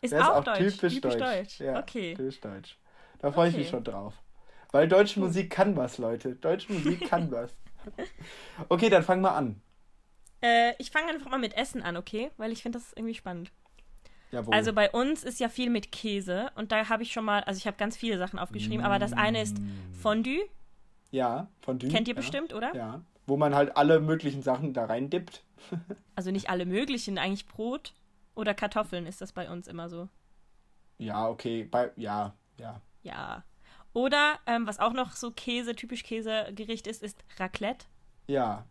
[0.02, 1.20] Ist auch, ist auch deutsch, typisch, typisch deutsch.
[1.20, 1.60] deutsch.
[1.60, 2.14] Ja, okay.
[2.16, 2.78] Typisch deutsch.
[3.20, 3.52] Da freue okay.
[3.52, 4.14] ich mich schon drauf.
[4.72, 6.36] Weil deutsche Musik kann was, Leute.
[6.36, 7.56] Deutsche Musik kann was.
[8.70, 9.62] Okay, dann fang mal an.
[10.42, 12.32] Äh, ich fange einfach mal mit Essen an, okay?
[12.38, 13.52] Weil ich finde das irgendwie spannend.
[14.32, 14.54] Jawohl.
[14.54, 17.58] Also bei uns ist ja viel mit Käse und da habe ich schon mal, also
[17.58, 18.86] ich habe ganz viele Sachen aufgeschrieben, mm.
[18.86, 19.94] aber das eine ist mm.
[19.94, 20.50] Fondue.
[21.12, 21.90] Ja, Fondue.
[21.90, 22.20] Kennt ihr ja.
[22.20, 22.76] bestimmt, oder?
[22.76, 23.02] Ja.
[23.26, 25.44] Wo man halt alle möglichen Sachen da rein dippt.
[26.16, 27.94] also nicht alle möglichen, eigentlich Brot
[28.36, 30.10] oder Kartoffeln ist das bei uns immer so.
[30.98, 32.82] Ja, okay, bei ja, ja.
[33.04, 33.44] Ja.
[33.94, 37.86] Oder ähm, was auch noch so Käse, typisch Käsegericht ist, ist Raclette.
[38.28, 38.66] Ja,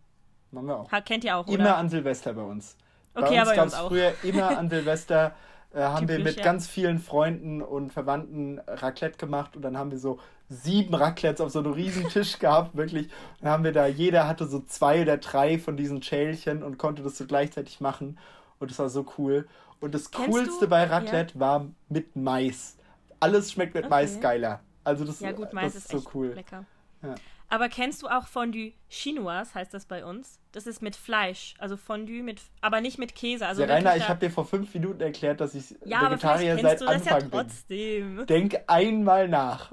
[0.50, 0.92] machen wir auch.
[0.92, 1.58] Ha, kennt ihr auch, oder?
[1.58, 2.76] Immer an Silvester bei uns.
[3.16, 3.88] Okay, bei uns auch.
[3.88, 5.34] früher immer an Silvester
[5.74, 6.44] äh, haben wir mit ja.
[6.44, 11.50] ganz vielen Freunden und Verwandten Raclette gemacht und dann haben wir so sieben Raclettes auf
[11.50, 13.08] so einem riesen Tisch gehabt, wirklich.
[13.40, 17.02] Dann haben wir da, jeder hatte so zwei oder drei von diesen Schälchen und konnte
[17.02, 18.18] das so gleichzeitig machen
[18.58, 19.48] und das war so cool.
[19.80, 22.76] Und das Kennst Coolste du- bei Raclette war mit Mais.
[23.20, 23.90] Alles schmeckt mit Okay.
[23.90, 24.60] Mais geiler.
[24.84, 26.28] Also das, Ja gut, Mais das ist ist so cool.
[26.28, 26.64] lecker.
[27.02, 27.14] Ja.
[27.48, 30.38] Aber kennst du auch Fondue Chinoise, heißt das bei uns?
[30.56, 33.46] Das ist mit Fleisch, also Fondue mit, aber nicht mit Käse.
[33.46, 36.56] Also Der Rainer, ich habe dir vor fünf Minuten erklärt, dass ich ja, aber Vegetarier
[36.56, 37.40] kennst seit du das ja Anfang bin.
[37.40, 38.26] trotzdem.
[38.26, 39.72] Denk einmal nach.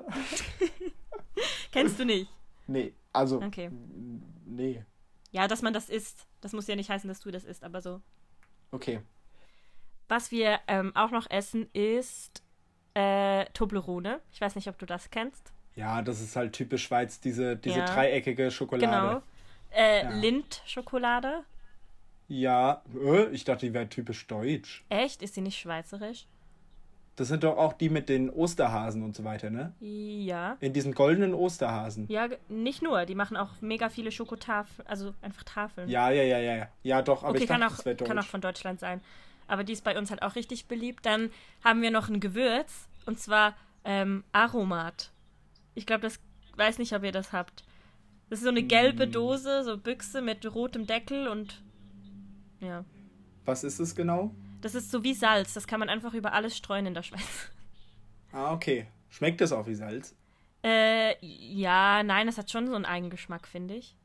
[1.72, 2.30] Kennst du nicht?
[2.68, 3.42] Nee, also.
[3.42, 3.72] Okay.
[4.46, 4.84] Nee.
[5.32, 6.28] Ja, dass man das isst.
[6.42, 8.02] Das muss ja nicht heißen, dass du das isst, aber so.
[8.72, 9.00] Okay.
[10.10, 12.44] Was wir ähm, auch noch essen, ist
[12.94, 14.20] äh, Toblerone.
[14.34, 15.54] Ich weiß nicht, ob du das kennst.
[15.76, 17.86] Ja, das ist halt typisch Schweiz, diese, diese Ja.
[17.86, 18.86] dreieckige Schokolade.
[18.86, 19.24] Genau.
[19.76, 20.10] Äh, Ja.
[20.12, 21.44] Lindt-Schokolade.
[22.28, 24.84] Ja, äh, ich dachte, die wäre typisch deutsch.
[24.90, 25.22] Echt?
[25.22, 26.26] Ist sie nicht schweizerisch?
[27.16, 29.72] Das sind doch auch die mit den Osterhasen und so weiter, ne?
[29.80, 30.58] Ja.
[30.62, 32.08] In diesen goldenen Osterhasen.
[32.10, 33.06] Ja, nicht nur.
[33.06, 35.90] Die machen auch mega viele Schokotafeln, also einfach Tafeln.
[35.90, 36.68] Ja, ja, ja, ja.
[36.82, 38.08] Ja, doch, aber okay, ich dachte, kann, auch, das wäre deutsch.
[38.08, 39.00] kann auch von Deutschland sein.
[39.48, 41.06] Aber die ist bei uns halt auch richtig beliebt.
[41.06, 41.30] Dann
[41.64, 45.12] haben wir noch ein Gewürz und zwar ähm, Aromat.
[45.76, 46.20] Ich glaube, das
[46.56, 47.64] weiß nicht, ob ihr das habt.
[48.30, 49.12] Das ist so eine gelbe Mm.
[49.12, 51.62] Dose, so Büchse mit rotem Deckel und
[52.60, 52.84] ja.
[53.46, 54.34] Was ist es genau?
[54.62, 55.54] Das ist so wie Salz.
[55.54, 57.22] Das kann man einfach über alles streuen in der Schweiz.
[58.36, 58.88] Ah, okay.
[59.10, 60.16] Schmeckt das auch wie Salz?
[60.64, 63.96] Äh, ja, nein, es hat schon so einen Eigengeschmack, finde ich.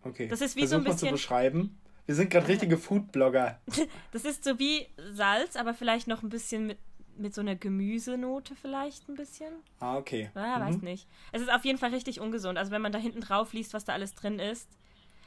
[0.00, 0.26] Okay.
[0.26, 1.78] Das ist wie so ein Versuch mal zu bisschen- beschreiben.
[2.06, 3.60] Wir sind gerade richtige Foodblogger.
[4.12, 6.78] Das ist so wie Salz, aber vielleicht noch ein bisschen mit,
[7.18, 9.52] mit so einer Gemüsenote vielleicht ein bisschen.
[9.80, 10.30] Ah, okay.
[10.34, 10.84] Ah, weiß Mhm.
[10.84, 11.06] nicht.
[11.32, 12.58] Es ist auf jeden Fall richtig ungesund.
[12.58, 14.68] Also wenn man da hinten drauf liest, was da alles drin ist.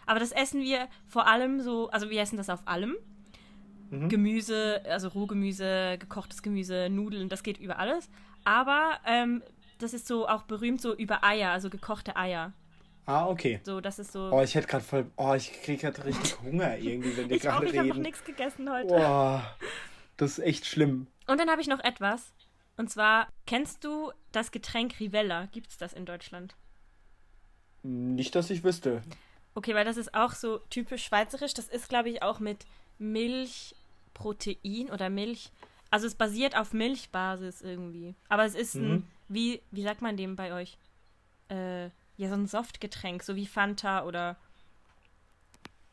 [0.05, 2.95] Aber das essen wir vor allem so, also wir essen das auf allem.
[3.89, 4.09] Mhm.
[4.09, 8.09] Gemüse, also Rohgemüse, gekochtes Gemüse, Nudeln, das geht über alles.
[8.43, 9.43] Aber ähm,
[9.79, 12.53] das ist so auch berühmt so über Eier, also gekochte Eier.
[13.05, 13.61] Ah, okay.
[13.63, 14.29] So, das ist so.
[14.33, 15.05] Oh, ich hätte gerade voll.
[15.15, 18.01] Oh, ich kriege gerade richtig Hunger irgendwie, wenn wir gerade ich habe noch reden.
[18.03, 18.93] nichts gegessen heute.
[18.93, 19.39] Oh,
[20.17, 21.07] das ist echt schlimm.
[21.27, 22.33] Und dann habe ich noch etwas.
[22.75, 25.45] Und zwar, kennst du das Getränk Rivella?
[25.47, 26.55] Gibt es das in Deutschland?
[27.83, 29.01] Nicht, dass ich wüsste.
[29.55, 31.53] Okay, weil das ist auch so typisch schweizerisch.
[31.53, 32.65] Das ist, glaube ich, auch mit
[32.99, 35.51] Milchprotein oder Milch.
[35.89, 38.15] Also es basiert auf Milchbasis irgendwie.
[38.29, 39.07] Aber es ist ein, Mhm.
[39.29, 40.77] wie, wie sagt man dem bei euch?
[41.49, 41.85] Äh,
[42.17, 44.35] ja, so ein Softgetränk, so wie Fanta oder.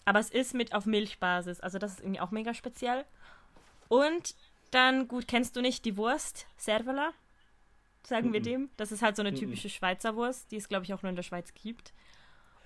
[0.04, 1.60] Aber es ist mit auf Milchbasis.
[1.60, 3.04] Also das ist irgendwie auch mega speziell.
[3.94, 4.34] Und
[4.72, 6.46] dann, gut, kennst du nicht die Wurst?
[6.56, 7.12] Servola?
[8.02, 8.44] Sagen wir Mhm.
[8.44, 8.70] dem.
[8.76, 9.36] Das ist halt so eine Mhm.
[9.36, 11.92] typische Schweizer Wurst, die es, glaube ich, auch nur in der Schweiz gibt.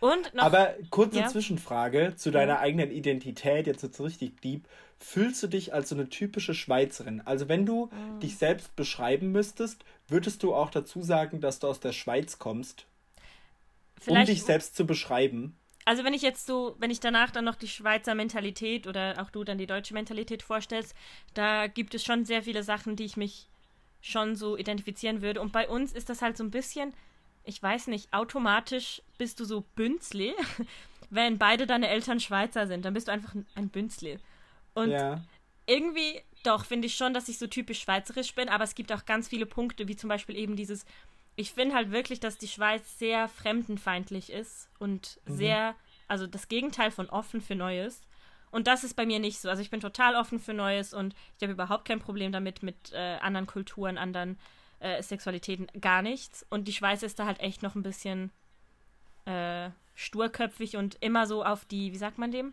[0.01, 1.27] Und noch Aber kurze Ja.
[1.27, 4.69] Zwischenfrage zu deiner eigenen Identität, jetzt wird's richtig deep.
[4.99, 7.21] Fühlst du dich als so eine typische Schweizerin?
[7.27, 8.21] Also wenn du Mm.
[8.21, 12.87] dich selbst beschreiben müsstest, würdest du auch dazu sagen, dass du aus der Schweiz kommst,
[13.97, 15.58] um vielleicht dich selbst zu beschreiben?
[15.89, 19.31] Also wenn ich jetzt so, wenn ich danach dann noch die Schweizer Mentalität oder auch
[19.31, 20.95] du dann die deutsche Mentalität vorstellst,
[21.33, 23.49] da gibt es schon sehr viele Sachen, die ich mich
[24.03, 25.41] schon so identifizieren würde.
[25.41, 26.93] Und bei uns ist das halt so ein bisschen,
[27.43, 30.35] ich weiß nicht, automatisch bist du so Bünzli.
[31.09, 34.19] Wenn beide deine Eltern Schweizer sind, dann bist du einfach ein- Bünzli.
[34.75, 35.23] Und ja.
[35.65, 39.07] irgendwie, doch, finde ich schon, dass ich so typisch schweizerisch bin, aber es gibt auch
[39.07, 40.85] ganz viele Punkte, wie zum Beispiel eben dieses,
[41.39, 45.77] ich finde halt wirklich, dass die Schweiz sehr fremdenfeindlich ist und sehr,
[46.09, 48.03] also das Gegenteil von offen für Neues.
[48.51, 49.49] Und das ist bei mir nicht so.
[49.49, 52.93] Also ich bin total offen für Neues und ich habe überhaupt kein Problem damit, mit
[52.93, 54.37] äh, anderen Kulturen, anderen
[54.81, 56.45] äh, Sexualitäten, gar nichts.
[56.51, 58.33] Und die Schweiz ist da halt echt noch ein bisschen
[59.27, 62.53] äh, sturköpfig und immer so auf die, wie sagt man dem?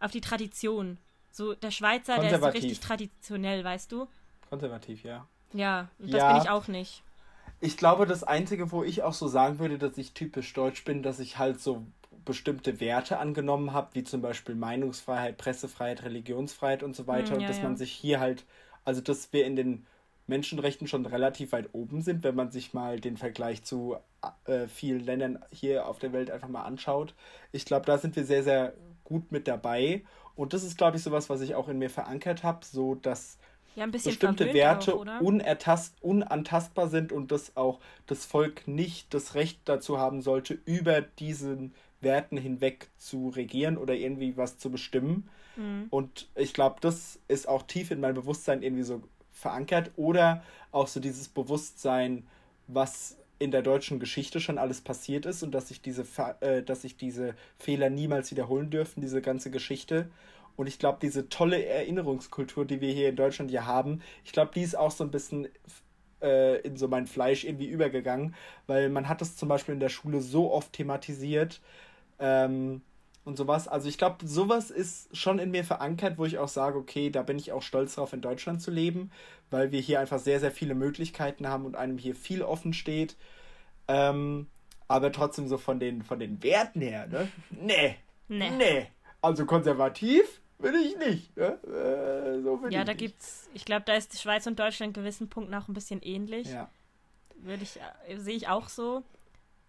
[0.00, 0.98] Auf die Tradition.
[1.30, 4.08] So, der Schweizer, der ist so richtig traditionell, weißt du?
[4.48, 5.28] Konservativ, ja.
[5.52, 6.32] Ja, das Ja.
[6.32, 7.04] bin ich auch nicht.
[7.60, 11.02] Ich glaube, das Einzige, wo ich auch so sagen würde, dass ich typisch deutsch bin,
[11.02, 11.86] dass ich halt so
[12.24, 17.28] bestimmte Werte angenommen habe, wie zum Beispiel Meinungsfreiheit, Pressefreiheit, Religionsfreiheit und so weiter.
[17.28, 17.62] Hm, und ja, dass ja.
[17.64, 18.44] man sich hier halt,
[18.84, 19.86] also dass wir in den
[20.26, 23.96] Menschenrechten schon relativ weit oben sind, wenn man sich mal den Vergleich zu
[24.44, 27.14] äh, vielen Ländern hier auf der Welt einfach mal anschaut.
[27.52, 30.04] Ich glaube, da sind wir sehr, sehr gut mit dabei.
[30.34, 33.38] Und das ist, glaube ich, sowas, was ich auch in mir verankert habe, so dass
[33.76, 39.60] Ja, bestimmte Werte auch, unertast, unantastbar sind und dass auch das Volk nicht das Recht
[39.66, 45.28] dazu haben sollte, über diesen Werten hinweg zu regieren oder irgendwie was zu bestimmen.
[45.56, 45.86] Mhm.
[45.90, 50.88] Und ich glaube, das ist auch tief in meinem Bewusstsein irgendwie so verankert oder auch
[50.88, 52.26] so dieses Bewusstsein,
[52.68, 56.06] was in der deutschen Geschichte schon alles passiert ist und dass sich diese,
[56.40, 60.08] äh, dass sich diese Fehler niemals wiederholen dürfen, diese ganze Geschichte.
[60.56, 64.52] Und ich glaube, diese tolle Erinnerungskultur, die wir hier in Deutschland ja haben, ich glaube,
[64.54, 65.48] die ist auch so ein bisschen
[66.22, 68.34] äh, in so mein Fleisch irgendwie übergegangen,
[68.66, 71.60] weil man hat das zum Beispiel in der Schule so oft thematisiert
[72.18, 72.82] ähm,
[73.24, 73.68] und sowas.
[73.68, 77.22] Also ich glaube, sowas ist schon in mir verankert, wo ich auch sage, okay, da
[77.22, 79.10] bin ich auch stolz drauf, in Deutschland zu leben,
[79.50, 83.16] weil wir hier einfach sehr, sehr viele Möglichkeiten haben und einem hier viel offen steht.
[83.88, 84.46] Ähm,
[84.88, 87.28] aber trotzdem so von den, von den Werten her, ne?
[87.50, 87.96] Nee.
[88.28, 88.50] Nee.
[88.50, 88.86] Nee.
[89.20, 91.36] Also konservativ will ich nicht.
[91.36, 91.58] Ne?
[91.64, 92.98] Äh, so ja, da nicht.
[92.98, 96.02] gibt's, ich glaube, da ist die Schweiz und Deutschland in gewissen Punkten auch ein bisschen
[96.02, 96.48] ähnlich.
[96.48, 96.70] Ja.
[97.36, 99.02] Würde ich, äh, sehe ich auch so.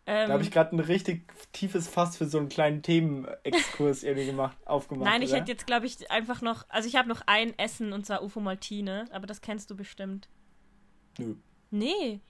[0.05, 4.27] Ähm, da habe ich gerade ein richtig tiefes Fass für so einen kleinen Themenexkurs irgendwie
[4.27, 5.09] gemacht, aufgemacht.
[5.09, 5.41] Nein, ich oder?
[5.41, 8.39] hätte jetzt, glaube ich, einfach noch, also ich habe noch ein Essen und zwar Ufo
[8.39, 10.29] Maltine, aber das kennst du bestimmt.
[11.17, 11.35] Nö.
[11.71, 12.21] Nee.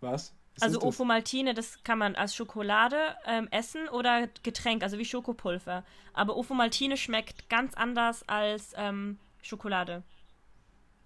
[0.00, 0.34] Was?
[0.60, 5.84] Also Ofo Maltine, das kann man als Schokolade ähm, essen oder Getränk, also wie Schokopulver.
[6.12, 10.02] Aber Ofo Maltine schmeckt ganz anders als ähm, Schokolade.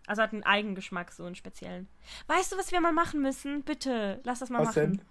[0.06, 1.88] Also hat einen Eigengeschmack, so einen speziellen.
[2.26, 3.62] Weißt du, was wir mal machen müssen?
[3.62, 4.92] Bitte, lass das mal was machen.
[4.92, 5.02] Denn?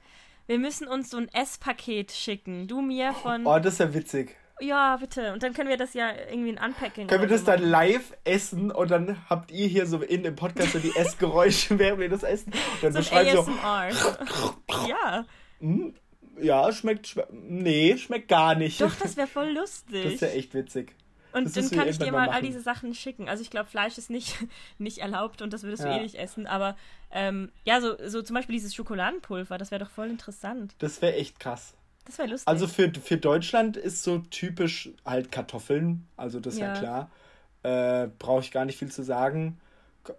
[0.47, 2.67] Wir müssen uns so ein Esspaket schicken.
[2.67, 3.45] Du mir von.
[3.45, 4.35] Oh, das ist ja witzig.
[4.59, 5.33] Ja, bitte.
[5.33, 7.07] Und dann können wir das ja irgendwie ein Unpacking.
[7.07, 10.35] Können wir das so dann live essen und dann habt ihr hier so in dem
[10.35, 12.53] Podcast so die Essgeräusche, während wir das essen.
[12.53, 13.51] Und dann so beschreiben so.
[14.87, 15.25] ja.
[15.59, 15.93] Hm?
[16.39, 17.33] Ja, schmeckt, schmeckt.
[17.33, 18.81] Nee, schmeckt gar nicht.
[18.81, 20.03] Doch, das wäre voll lustig.
[20.03, 20.95] Das ist ja echt witzig.
[21.33, 23.29] Und dann kann ich dir mal, mal all diese Sachen schicken.
[23.29, 24.37] Also ich glaube, Fleisch ist nicht,
[24.77, 25.89] nicht erlaubt und das würdest ja.
[25.89, 26.47] du eh nicht essen.
[26.47, 26.75] Aber
[27.11, 30.73] ähm, ja, so, so zum Beispiel dieses Schokoladenpulver, das wäre doch voll interessant.
[30.79, 31.75] Das wäre echt krass.
[32.07, 32.47] Das wäre lustig.
[32.47, 37.11] Also für, für Deutschland ist so typisch halt Kartoffeln, also das ist ja, ja klar.
[37.63, 39.59] Äh, Brauche ich gar nicht viel zu sagen.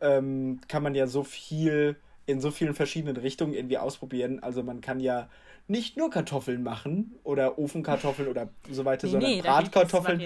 [0.03, 1.97] Ähm, kann man ja so viel
[2.27, 4.43] in so vielen verschiedenen Richtungen irgendwie ausprobieren.
[4.43, 5.31] Also man kann ja
[5.67, 10.23] nicht nur Kartoffeln machen oder Ofenkartoffeln oder so weiter, nee, sondern nee, Bratkartoffeln.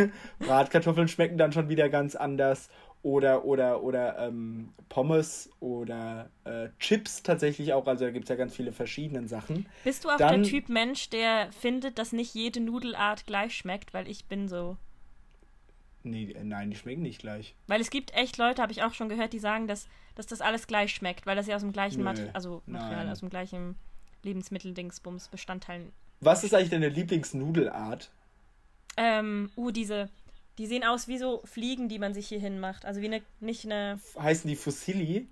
[0.40, 2.70] Bratkartoffeln schmecken dann schon wieder ganz anders
[3.02, 7.86] oder oder oder ähm, Pommes oder äh, Chips tatsächlich auch.
[7.86, 9.66] Also da gibt es ja ganz viele verschiedene Sachen.
[9.84, 13.92] Bist du auch Dann, der Typ Mensch, der findet, dass nicht jede Nudelart gleich schmeckt?
[13.92, 14.76] Weil ich bin so.
[16.04, 17.54] Nee, äh, nein, die schmecken nicht gleich.
[17.66, 20.40] Weil es gibt echt Leute, habe ich auch schon gehört, die sagen, dass, dass das
[20.40, 23.76] alles gleich schmeckt, weil das ja aus dem gleichen Material, also Material, aus dem gleichen
[24.22, 25.92] Lebensmitteldingsbums, Bestandteilen.
[26.20, 28.10] Was ist eigentlich deine Lieblingsnudelart?
[28.96, 30.08] Ähm, uh, diese
[30.58, 32.84] die sehen aus wie so Fliegen, die man sich hier hin macht.
[32.84, 33.98] Also wie eine, nicht eine.
[34.18, 35.28] Heißen die Fossili?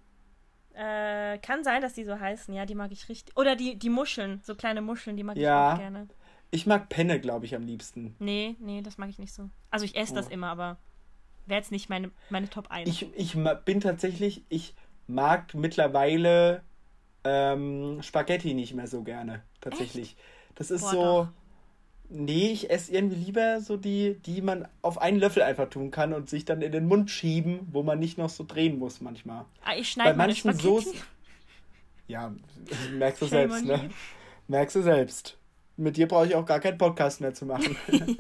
[0.73, 3.37] Äh, kann sein, dass die so heißen, ja, die mag ich richtig.
[3.37, 6.09] Oder die, die Muscheln, so kleine Muscheln, die mag ja, ich auch gerne.
[6.53, 8.15] Ich mag Penne, glaube ich, am liebsten.
[8.19, 9.51] Nee, nee, das mag ich nicht so.
[9.71, 10.17] Also ich esse oh.
[10.17, 10.79] das immer, aber
[11.47, 12.89] wäre jetzt nicht meine, meine Top 1.
[12.89, 14.75] Ich, ich bin tatsächlich, ich
[15.07, 16.63] mag mittlerweile
[17.25, 19.43] ähm, Spaghetti nicht mehr so gerne.
[19.61, 20.11] Tatsächlich.
[20.11, 20.19] Echt?
[20.55, 21.03] Das ist Boah, so.
[21.03, 21.29] Doch.
[22.13, 26.13] Nee, ich esse irgendwie lieber so die, die man auf einen Löffel einfach tun kann
[26.13, 29.45] und sich dann in den Mund schieben, wo man nicht noch so drehen muss manchmal.
[29.63, 30.93] Ah, ich schneide Bei manchen Soßen.
[32.09, 32.35] Ja,
[32.99, 33.91] merkst du selbst, ne?
[34.49, 35.39] Merkst du selbst.
[35.77, 37.77] Mit dir brauche ich auch gar keinen Podcast mehr zu machen.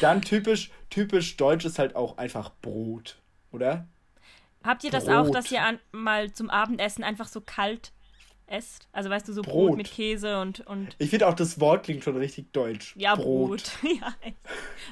[0.00, 3.20] dann typisch, typisch deutsch ist halt auch einfach Brot,
[3.52, 3.86] oder?
[4.64, 5.14] Habt ihr das Brot.
[5.14, 7.92] auch, dass ihr an, mal zum Abendessen einfach so kalt
[8.48, 8.88] esst.
[8.92, 10.96] Also weißt du, so Brot, Brot mit Käse und, und.
[10.98, 12.94] Ich finde auch das Wort klingt schon richtig deutsch.
[12.96, 13.48] Ja, Brot.
[13.48, 13.72] Brot.
[14.00, 14.14] ja,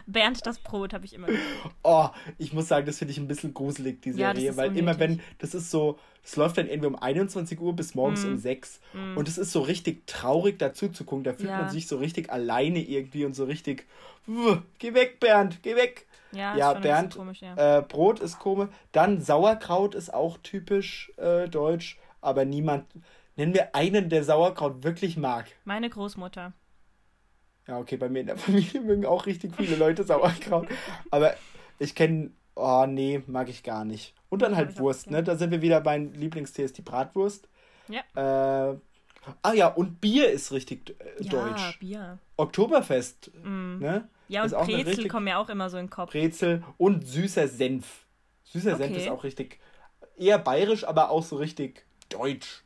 [0.07, 1.42] Bernd das Brot habe ich immer gehört.
[1.83, 4.47] Oh, ich muss sagen, das finde ich ein bisschen gruselig, die Serie.
[4.47, 4.83] Ja, weil unnötig.
[4.83, 8.29] immer wenn, das ist so, es läuft dann irgendwie um 21 Uhr bis morgens mm.
[8.29, 8.81] um 6.
[8.92, 9.16] Mm.
[9.16, 11.25] Und es ist so richtig traurig dazu zu gucken.
[11.25, 11.59] Da fühlt ja.
[11.59, 13.87] man sich so richtig alleine irgendwie und so richtig,
[14.79, 16.07] geh weg, Bernd, geh weg.
[16.33, 17.79] Ja, ja Bernd, komisch, ja.
[17.79, 18.69] Äh, Brot ist komisch.
[18.92, 22.85] Dann Sauerkraut ist auch typisch äh, deutsch, aber niemand,
[23.37, 25.46] Nennen wir einen, der Sauerkraut wirklich mag.
[25.64, 26.53] Meine Großmutter.
[27.68, 30.68] Ja, okay, bei mir in der Familie mögen auch richtig viele Leute Sauerkraut.
[31.11, 31.35] Aber
[31.79, 34.14] ich kenne, oh nee, mag ich gar nicht.
[34.29, 35.22] Und dann halt Wurst, ne?
[35.22, 37.49] Da sind wir wieder beim Lieblingstee, ist die Bratwurst.
[37.88, 38.01] Ja.
[38.70, 38.79] Äh,
[39.42, 41.61] ah ja, und Bier ist richtig äh, ja, deutsch.
[41.61, 42.18] Ja, Bier.
[42.37, 43.79] Oktoberfest, mm.
[43.79, 44.09] ne?
[44.29, 45.09] Ja, und Brezel richtig...
[45.09, 46.11] kommen ja auch immer so in den Kopf.
[46.11, 48.07] Brezel und süßer Senf.
[48.44, 48.85] Süßer okay.
[48.85, 49.61] Senf ist auch richtig,
[50.16, 52.64] eher bayerisch, aber auch so richtig deutsch.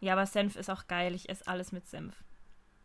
[0.00, 1.14] Ja, aber Senf ist auch geil.
[1.14, 2.14] Ich esse alles mit Senf.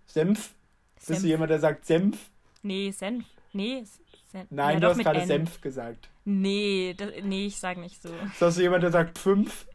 [0.05, 0.53] Senf?
[0.97, 1.07] Senf.
[1.07, 2.29] Bist du jemand, der sagt Senf?
[2.61, 3.25] Nee, Senf.
[3.53, 3.83] Nee,
[4.31, 4.47] Senf.
[4.49, 6.09] Nein, ja, du hast gerade Senf gesagt.
[6.25, 8.09] Nee, das, nee, ich sage nicht so.
[8.09, 9.67] Ist das jemand, der sagt fünf?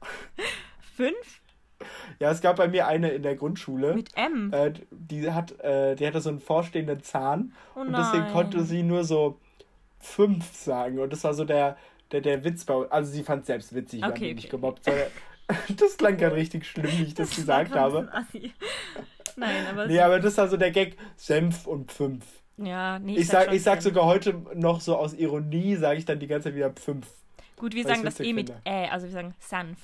[0.96, 1.40] fünf?
[2.18, 3.94] Ja, es gab bei mir eine in der Grundschule.
[3.94, 4.52] Mit M?
[4.52, 7.54] Äh, die, hat, äh, die hatte so einen vorstehenden Zahn.
[7.74, 9.38] Oh und deswegen konnte sie nur so
[9.98, 10.98] fünf sagen.
[10.98, 11.78] Und das war so der,
[12.12, 12.90] der, der Witz bei uns.
[12.90, 14.34] Also sie fand es selbst witzig, okay, okay.
[14.34, 14.86] nicht gemobbt.
[15.76, 18.10] Das klang gerade richtig schlimm, wie ich das, das gesagt habe.
[19.36, 19.86] Nein, aber.
[19.86, 22.24] Nee, aber das war so der Gag: Senf und fünf.
[22.56, 26.18] Ja, nee, ich, sag, ich sag sogar heute noch so aus Ironie, sage ich dann
[26.18, 27.06] die ganze Zeit wieder fünf.
[27.56, 29.78] Gut, wir sagen das eh mit Ä, also wir sagen sanf.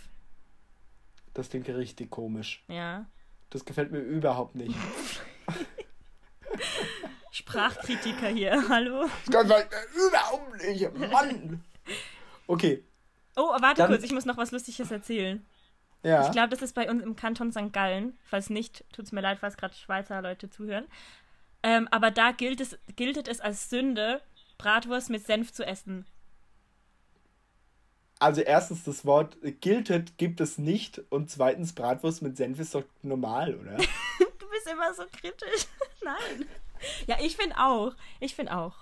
[1.33, 2.63] Das klingt richtig komisch.
[2.69, 3.07] Ja.
[3.51, 4.75] Das gefällt mir überhaupt nicht.
[7.31, 9.07] Sprachkritiker hier, hallo?
[9.31, 11.65] Das gefällt mir überhaupt nicht, Mann!
[12.47, 12.83] Okay.
[13.37, 15.45] Oh, warte Dann, kurz, ich muss noch was Lustiges erzählen.
[16.03, 16.27] Ja.
[16.27, 17.73] Ich glaube, das ist bei uns im Kanton St.
[17.73, 18.17] Gallen.
[18.25, 20.87] Falls nicht, tut es mir leid, falls gerade Schweizer Leute zuhören.
[21.63, 24.21] Ähm, aber da gilt es, gilt es als Sünde,
[24.59, 26.07] Bratwurst mit Senf zu essen.
[28.19, 32.85] Also erstens, das Wort giltet gibt es nicht und zweitens, Bratwurst mit Senf ist doch
[33.03, 33.77] normal, oder?
[34.39, 35.67] du bist immer so kritisch.
[36.03, 36.49] Nein.
[37.07, 37.95] Ja, ich finde auch.
[38.21, 38.77] Ich finde auch.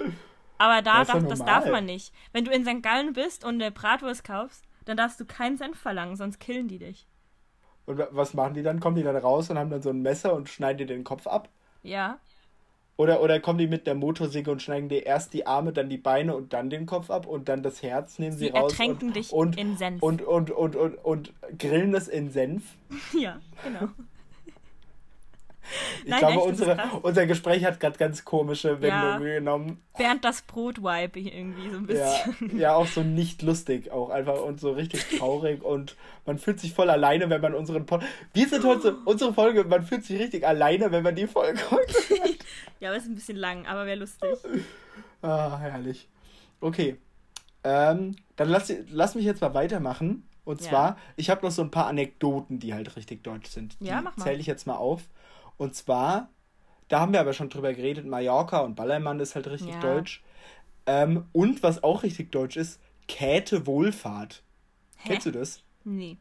[0.59, 2.13] Aber da das, darf, das darf man nicht.
[2.33, 2.83] Wenn du in St.
[2.83, 6.79] Gallen bist und eine Bratwurst kaufst, dann darfst du keinen Senf verlangen, sonst killen die
[6.79, 7.07] dich.
[7.87, 8.81] Und was machen die dann?
[8.81, 11.27] Kommen die dann raus und haben dann so ein Messer und schneiden dir den Kopf
[11.27, 11.49] ab?
[11.83, 12.19] Ja.
[12.97, 15.99] Oder, oder kommen die mit der Motorsäge und schneiden dir erst die Arme, dann die
[15.99, 18.73] Beine und dann den Kopf ab und dann das Herz nehmen sie, sie raus.
[18.73, 20.01] ertränken und, dich und, in Senf.
[20.03, 22.63] Und, und, und, und, und, grillen es in Senf.
[23.19, 23.89] Ja, genau.
[26.03, 29.83] Ich Nein, glaube, echt, unsere, unser Gespräch hat gerade ganz komische Wendungen ja, genommen.
[29.97, 32.51] Während das Brot-Vibe irgendwie so ein bisschen.
[32.53, 35.97] Ja, ja, auch so nicht lustig, auch einfach und so richtig traurig und
[36.27, 39.85] man fühlt sich voll alleine, wenn man unseren Pod Wir sind heute unsere Folge, man
[39.85, 41.95] fühlt sich richtig alleine, wenn man die Folge heute
[42.81, 44.31] Ja, aber ist ein bisschen lang, aber wäre lustig.
[45.23, 46.09] Ah, herrlich.
[46.61, 46.97] Okay.
[47.63, 50.29] Ähm, dann lass, lass mich jetzt mal weitermachen.
[50.45, 50.97] Und zwar, ja.
[51.17, 53.81] ich habe noch so ein paar Anekdoten, die halt richtig deutsch sind.
[53.81, 54.25] Die ja, mach mal.
[54.25, 55.03] zähle ich jetzt mal auf.
[55.57, 56.31] Und zwar,
[56.89, 59.81] da haben wir aber schon drüber geredet, Mallorca und Ballermann ist halt richtig ja.
[59.81, 60.23] deutsch.
[60.87, 64.43] Ähm, und was auch richtig deutsch ist, Käthe Wohlfahrt.
[64.99, 65.09] Hä?
[65.09, 65.63] Kennst du das?
[65.85, 66.19] Nee.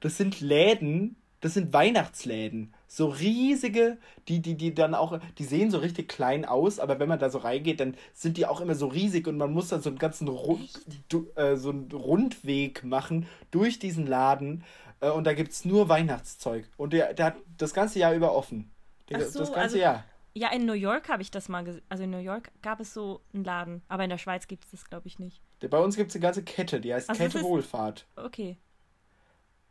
[0.00, 2.74] Das sind Läden, das sind Weihnachtsläden.
[2.88, 7.08] So riesige, die, die, die dann auch, die sehen so richtig klein aus, aber wenn
[7.08, 9.82] man da so reingeht, dann sind die auch immer so riesig und man muss dann
[9.82, 14.64] so einen ganzen Rund, du, äh, so einen Rundweg machen durch diesen Laden.
[15.00, 16.68] Äh, und da gibt es nur Weihnachtszeug.
[16.76, 18.70] Und der, der hat das ganze Jahr über offen.
[19.08, 20.04] Der, so, das ganze also, Jahr.
[20.34, 21.82] Ja, in New York habe ich das mal gesehen.
[21.88, 23.82] Also in New York gab es so einen Laden.
[23.88, 25.40] Aber in der Schweiz gibt es das, glaube ich, nicht.
[25.70, 28.06] Bei uns gibt es eine ganze Kette, die heißt also Kette Wohlfahrt.
[28.16, 28.58] Okay.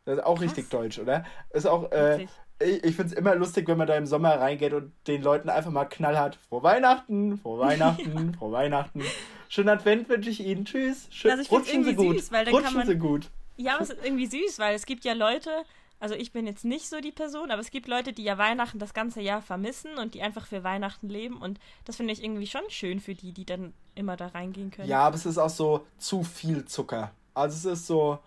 [0.05, 0.43] Das ist auch Krass.
[0.45, 1.23] richtig deutsch, oder?
[1.51, 2.23] Ist auch, äh,
[2.59, 5.49] ich, ich finde es immer lustig, wenn man da im Sommer reingeht und den Leuten
[5.49, 8.37] einfach mal knallhart Frohe Weihnachten, frohe Weihnachten, ja.
[8.37, 9.03] frohe Weihnachten.
[9.49, 10.65] Schönen Advent wünsche ich Ihnen.
[10.65, 11.07] Tschüss.
[11.11, 12.19] Schön, also ich rutschen Sie gut.
[12.19, 13.29] Süß, rutschen man, Sie gut.
[13.57, 15.49] Ja, aber es ist irgendwie süß, weil es gibt ja Leute,
[15.99, 18.79] also ich bin jetzt nicht so die Person, aber es gibt Leute, die ja Weihnachten
[18.79, 22.47] das ganze Jahr vermissen und die einfach für Weihnachten leben und das finde ich irgendwie
[22.47, 24.89] schon schön für die, die dann immer da reingehen können.
[24.89, 27.11] Ja, aber es ist auch so zu viel Zucker.
[27.33, 28.19] Also es ist so,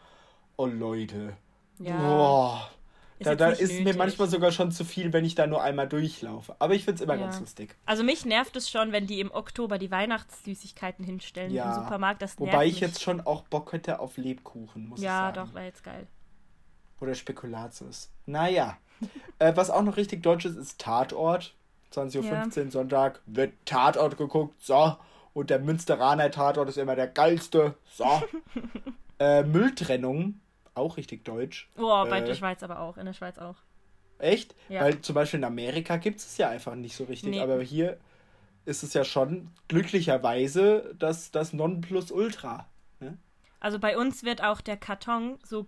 [0.57, 1.37] oh Leute.
[1.79, 1.97] Ja.
[1.97, 2.71] Boah.
[3.18, 3.85] Ist da, da ist nötig.
[3.85, 6.54] mir manchmal sogar schon zu viel, wenn ich da nur einmal durchlaufe.
[6.61, 7.22] Aber ich finde es immer ja.
[7.22, 7.74] ganz lustig.
[7.85, 11.68] Also mich nervt es schon, wenn die im Oktober die Weihnachtssüßigkeiten hinstellen ja.
[11.68, 12.22] im Supermarkt.
[12.22, 12.81] Das Wobei ich mich.
[12.81, 15.37] jetzt schon auch Bock hätte auf Lebkuchen, muss ja, ich sagen.
[15.37, 16.07] Ja, doch, wäre jetzt geil.
[17.00, 18.11] Oder Spekulatius.
[18.26, 18.78] Naja.
[19.40, 21.54] äh, was auch noch richtig deutsch ist, ist Tatort.
[21.92, 22.70] 20.15 Uhr.
[22.70, 24.54] Sonntag wird Tatort geguckt.
[24.61, 24.96] So.
[25.33, 27.74] Und der Münsteraner Tatort ist immer der geilste.
[27.92, 28.07] So.
[29.18, 30.40] äh, Mülltrennung
[30.79, 31.69] auch richtig deutsch.
[31.77, 33.57] Boah, bei äh, der Schweiz aber auch, in der Schweiz auch.
[34.19, 34.55] Echt?
[34.69, 34.83] Ja.
[34.83, 37.41] Weil zum Beispiel in Amerika gibt es ja einfach nicht so richtig, nee.
[37.41, 37.99] aber hier
[38.64, 42.67] ist es ja schon glücklicherweise das, das Nonplusultra.
[43.01, 43.17] Ne?
[43.61, 45.64] Also bei uns wird auch der Karton so,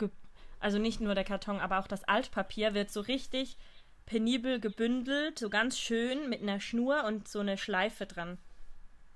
[0.59, 3.57] also nicht nur der Karton, aber auch das Altpapier wird so richtig
[4.05, 8.39] penibel gebündelt, so ganz schön mit einer Schnur und so eine Schleife dran.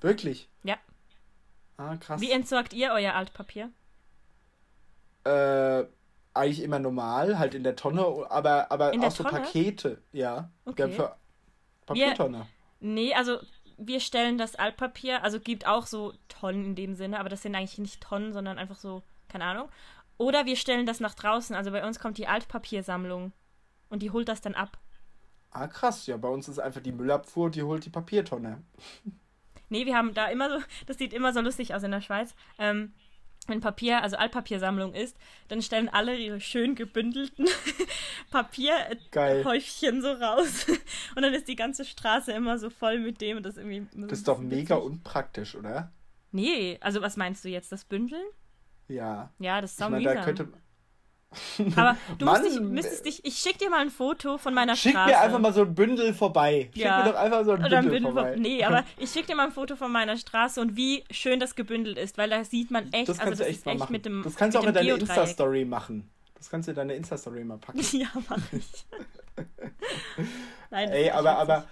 [0.01, 0.49] Wirklich?
[0.63, 0.79] Ja.
[1.77, 2.21] Ah, krass.
[2.21, 3.71] Wie entsorgt ihr euer Altpapier?
[5.25, 5.85] Äh,
[6.35, 9.41] eigentlich immer normal, halt in der Tonne, aber, aber auch so Tonne?
[9.41, 10.51] Pakete, ja.
[10.65, 10.91] Okay.
[10.91, 11.17] Für
[11.87, 12.47] Papiertonne.
[12.81, 13.39] Wir, nee, also
[13.79, 17.55] wir stellen das Altpapier, also gibt auch so Tonnen in dem Sinne, aber das sind
[17.55, 19.69] eigentlich nicht Tonnen, sondern einfach so, keine Ahnung.
[20.19, 23.33] Oder wir stellen das nach draußen, also bei uns kommt die Altpapiersammlung
[23.89, 24.79] und die holt das dann ab.
[25.51, 28.63] Ah, krass, ja, bei uns ist einfach die Müllabfuhr, die holt die Papiertonne.
[29.69, 32.35] Nee, wir haben da immer so, das sieht immer so lustig aus in der Schweiz.
[32.59, 32.93] Ähm,
[33.49, 35.17] wenn Papier, also Altpapiersammlung ist,
[35.49, 37.47] dann stellen alle ihre schön gebündelten
[38.31, 40.67] Papierhäufchen so raus.
[41.15, 43.39] Und dann ist die ganze Straße immer so voll mit dem.
[43.39, 45.93] Und das, irgendwie das ist doch mega unpraktisch, oder?
[46.33, 48.27] Nee, also was meinst du jetzt, das Bündeln?
[48.89, 49.33] Ja.
[49.39, 50.49] Ja, das ist ich meine, da könnte,
[51.77, 54.77] aber du Mann, musst dich, müsstest dich, ich schick dir mal ein Foto von meiner
[54.77, 55.11] schick Straße.
[55.11, 56.71] Schick mir einfach mal so ein Bündel vorbei.
[56.73, 57.05] Schick ja.
[57.05, 58.37] mir doch einfach so ein Bündel, ein Bündel vorbei.
[58.37, 61.55] Nee, aber ich schick dir mal ein Foto von meiner Straße und wie schön das
[61.55, 63.93] gebündelt ist, weil da sieht man echt, das also das echt ist echt machen.
[63.93, 66.11] mit dem Das kannst du auch in deine Insta-Story machen.
[66.37, 67.81] Das kannst du in deine Insta-Story mal packen.
[67.93, 68.87] ja, mach ich.
[70.71, 71.67] Nein, Ey, aber, aber,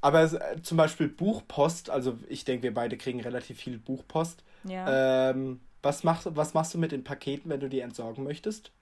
[0.00, 4.42] Aber äh, zum Beispiel Buchpost, also ich denke, wir beide kriegen relativ viel Buchpost.
[4.64, 5.30] Ja.
[5.30, 8.72] Ähm, was, machst, was machst du mit den Paketen, wenn du die entsorgen möchtest?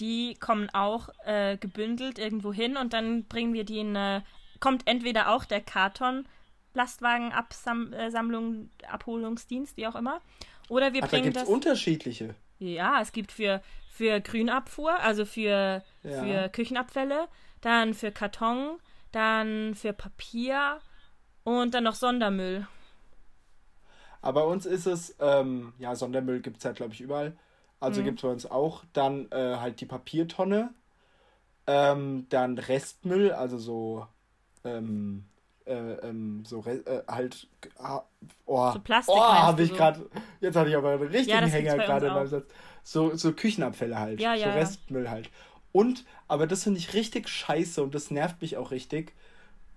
[0.00, 4.24] Die kommen auch äh, gebündelt irgendwo hin und dann bringen wir die in eine,
[4.60, 6.26] kommt entweder auch der Karton
[6.74, 10.20] Lastwagenabsammlung, äh, Abholungsdienst, wie auch immer.
[10.68, 11.48] Oder wir Ach, bringen da das.
[11.48, 12.34] unterschiedliche.
[12.58, 16.22] Ja, es gibt für, für Grünabfuhr, also für, ja.
[16.22, 17.28] für Küchenabfälle,
[17.60, 18.78] dann für Karton,
[19.12, 20.80] dann für Papier
[21.44, 22.66] und dann noch Sondermüll.
[24.22, 27.36] Aber bei uns ist es, ähm, ja, Sondermüll gibt es halt, glaube ich, überall.
[27.80, 28.04] Also mhm.
[28.06, 30.70] gibt es bei uns auch dann äh, halt die Papiertonne,
[31.66, 34.06] ähm, dann Restmüll, also so,
[34.64, 35.24] ähm,
[35.66, 37.48] äh, ähm, so äh, halt,
[37.78, 38.02] ah,
[38.46, 39.14] oh, so Plastik.
[39.14, 39.76] Oh, habe ich so.
[39.76, 40.10] gerade,
[40.40, 42.46] jetzt hatte ich aber einen richtigen ja, Hänger gerade in meinem Satz.
[42.82, 45.28] So, so Küchenabfälle halt, ja, ja, so Restmüll halt.
[45.72, 49.12] Und, aber das finde ich richtig scheiße und das nervt mich auch richtig.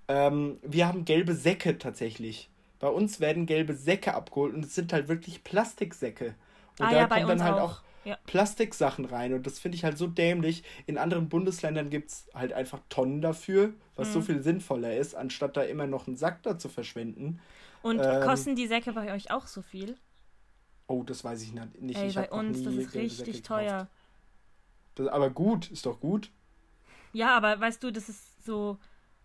[0.08, 2.50] Ähm, wir haben gelbe Säcke tatsächlich.
[2.80, 6.36] Bei uns werden gelbe Säcke abgeholt und es sind halt wirklich Plastiksäcke.
[6.80, 8.18] Und ah, da ja, kommen dann halt auch, auch ja.
[8.26, 9.34] Plastiksachen rein.
[9.34, 10.64] Und das finde ich halt so dämlich.
[10.86, 14.14] In anderen Bundesländern gibt es halt einfach Tonnen dafür, was mhm.
[14.14, 17.39] so viel sinnvoller ist, anstatt da immer noch einen Sack da zu verschwenden.
[17.82, 19.95] Und ähm, kosten die Säcke bei euch auch so viel?
[20.88, 21.97] Oh, das weiß ich nicht.
[21.97, 23.88] Ey, ich bei uns, das ist richtig teuer.
[24.95, 26.32] Das, aber gut, ist doch gut.
[27.14, 28.78] Ja, aber weißt du, das ist so.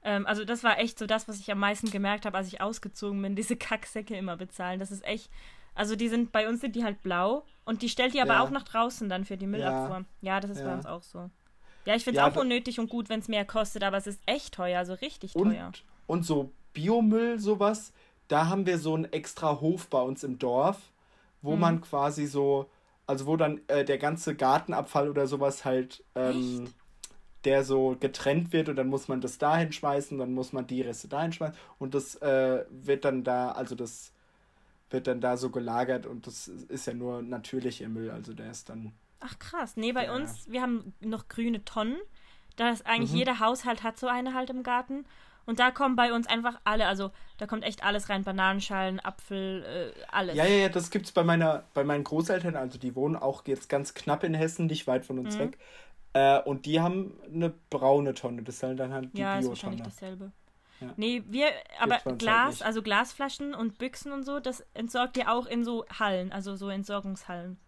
[0.02, 2.60] Ähm, also, das war echt so das, was ich am meisten gemerkt habe, als ich
[2.60, 4.78] ausgezogen bin, diese Kacksäcke immer bezahlen.
[4.78, 5.30] Das ist echt.
[5.74, 8.42] Also, die sind, bei uns sind die halt blau und die stellt die aber ja.
[8.42, 10.04] auch nach draußen dann für die Müllabfuhr.
[10.20, 10.66] Ja, ja das ist ja.
[10.66, 11.30] bei uns auch so.
[11.86, 14.20] Ja, ich finde es auch unnötig und gut, wenn es mehr kostet, aber es ist
[14.24, 15.70] echt teuer, also richtig und, teuer.
[16.06, 17.92] Und so Biomüll, sowas,
[18.28, 20.78] da haben wir so einen extra Hof bei uns im Dorf,
[21.42, 21.60] wo hm.
[21.60, 22.70] man quasi so
[23.06, 26.68] also wo dann äh, der ganze Gartenabfall oder sowas halt, ähm,
[27.44, 30.80] der so getrennt wird und dann muss man das da hinschmeißen, dann muss man die
[30.80, 34.12] Reste da hinschmeißen und das äh, wird dann da, also das
[34.94, 38.70] wird dann da so gelagert und das ist ja nur natürlicher Müll, also der ist
[38.70, 38.92] dann.
[39.20, 40.14] Ach krass, nee, bei ja.
[40.14, 41.98] uns, wir haben noch grüne Tonnen,
[42.56, 43.18] da ist eigentlich mhm.
[43.18, 45.04] jeder Haushalt hat so eine halt im Garten
[45.46, 49.64] und da kommen bei uns einfach alle, also da kommt echt alles rein, Bananenschalen, Apfel,
[49.64, 50.36] äh, alles.
[50.36, 53.68] Ja, ja, ja, das gibt's bei meiner, bei meinen Großeltern, also die wohnen auch jetzt
[53.68, 55.40] ganz knapp in Hessen, nicht weit von uns mhm.
[55.40, 55.58] weg.
[56.14, 59.82] Äh, und die haben eine braune Tonne, das sind dann halt die Ja, ist wahrscheinlich
[59.82, 60.32] dasselbe.
[60.86, 60.94] Ja.
[60.96, 61.46] Nee, wir,
[61.80, 65.84] aber Glas, halt also Glasflaschen und Büchsen und so, das entsorgt ihr auch in so
[65.98, 67.58] Hallen, also so Entsorgungshallen.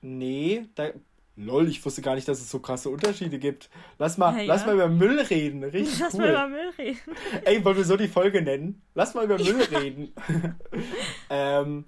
[0.00, 0.90] Nee, da
[1.34, 3.70] Lol, ich wusste gar nicht, dass es so krasse Unterschiede gibt.
[3.98, 5.64] Lass mal, ja, lass mal über Müll reden.
[5.64, 6.20] Richtig lass cool.
[6.20, 7.00] mal über Müll reden.
[7.44, 8.82] Ey, wollen wir so die Folge nennen?
[8.94, 10.12] Lass mal über Müll reden.
[11.30, 11.86] ähm,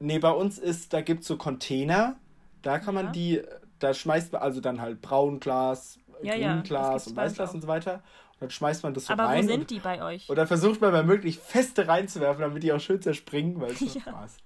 [0.00, 2.16] nee, bei uns ist, da gibt es so Container.
[2.62, 3.40] Da kann man die,
[3.78, 8.02] da schmeißt man also dann halt Braunglas, ja, Grünglas und Weißglas und so weiter.
[8.42, 9.38] Dann schmeißt man das so Aber rein.
[9.38, 10.28] Aber wo sind die bei euch?
[10.28, 13.80] Und dann versucht man mal möglich feste reinzuwerfen, damit die auch schön zerspringen, weil es
[13.94, 14.00] ja.
[14.00, 14.38] Spaß.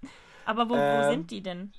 [0.44, 1.72] Aber wo, ähm, wo sind die denn?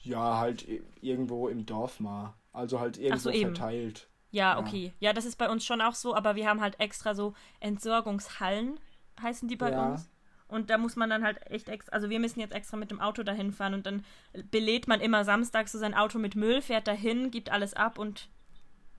[0.00, 0.66] Ja, halt
[1.00, 2.34] irgendwo im Dorf mal.
[2.52, 4.08] Also halt irgendwo so, verteilt.
[4.32, 4.92] Ja, ja, okay.
[4.98, 8.80] Ja, das ist bei uns schon auch so, aber wir haben halt extra so Entsorgungshallen,
[9.22, 9.90] heißen die bei ja.
[9.90, 10.10] uns.
[10.48, 13.00] Und da muss man dann halt echt extra, also wir müssen jetzt extra mit dem
[13.00, 14.04] Auto dahin fahren und dann
[14.50, 18.28] belädt man immer samstags so sein Auto mit Müll, fährt dahin, gibt alles ab und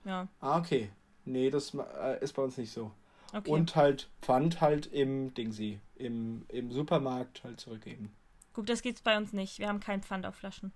[0.06, 0.28] ja.
[0.40, 0.90] Ah, okay.
[1.28, 2.90] Nee, das äh, ist bei uns nicht so.
[3.34, 3.50] Okay.
[3.50, 8.10] Und halt Pfand halt im Dingsy, im, im Supermarkt halt zurückgeben.
[8.54, 9.58] Guck, das gibt's bei uns nicht.
[9.58, 10.72] Wir haben kein Pfand auf Flaschen.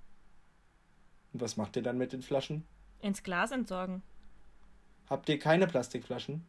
[1.32, 2.64] Und was macht ihr dann mit den Flaschen?
[3.00, 4.02] Ins Glas entsorgen.
[5.08, 6.44] Habt ihr keine Plastikflaschen?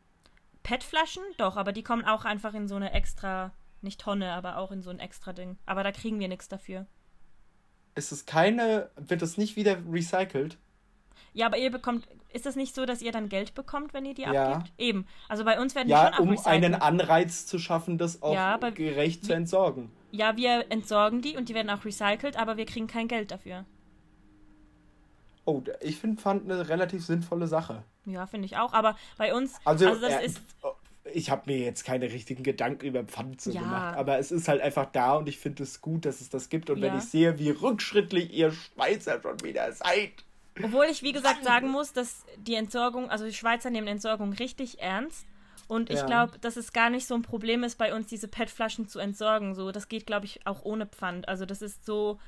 [0.64, 1.24] PET-Flaschen?
[1.38, 3.51] Doch, aber die kommen auch einfach in so eine extra,
[3.82, 5.58] nicht Tonne, aber auch in so ein extra Ding.
[5.66, 6.86] Aber da kriegen wir nichts dafür.
[7.95, 10.58] Ist es keine, wird das nicht wieder recycelt?
[11.34, 14.14] Ja, aber ihr bekommt, ist das nicht so, dass ihr dann Geld bekommt, wenn ihr
[14.14, 14.53] die ja.
[14.53, 14.74] abgebt?
[14.78, 15.05] Eben.
[15.30, 18.57] Also bei uns werden ja, die schon um einen Anreiz zu schaffen, das auch ja,
[18.57, 19.91] gerecht zu entsorgen.
[20.11, 23.66] Ja, wir entsorgen die und die werden auch recycelt, aber wir kriegen kein Geld dafür.
[25.45, 27.84] Oh, ich finde Pfand eine relativ sinnvolle Sache.
[28.05, 28.74] Ja, finde ich auch.
[28.74, 30.41] Aber bei uns, also, also das äh, ist.
[31.14, 33.59] Ich habe mir jetzt keine richtigen Gedanken über Pfand so ja.
[33.59, 36.47] gemacht, aber es ist halt einfach da und ich finde es gut, dass es das
[36.47, 36.70] gibt.
[36.70, 40.11] Und wenn ich sehe, wie rückschrittlich ihr Schweizer schon wieder seid.
[40.62, 44.80] Obwohl ich, wie gesagt, sagen muss, dass die Entsorgung, also die Schweizer nehmen Entsorgung richtig
[44.82, 45.26] ernst.
[45.68, 46.06] Und ich ja.
[46.06, 49.56] glaube, dass es gar nicht so ein Problem ist, bei uns diese PET-Flaschen zu entsorgen.
[49.56, 51.28] So, das geht, glaube ich, auch ohne Pfand.
[51.28, 52.20] Also das ist so,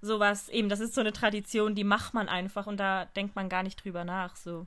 [0.00, 3.48] sowas, eben, das ist so eine Tradition, die macht man einfach und da denkt man
[3.48, 4.36] gar nicht drüber nach.
[4.36, 4.66] So.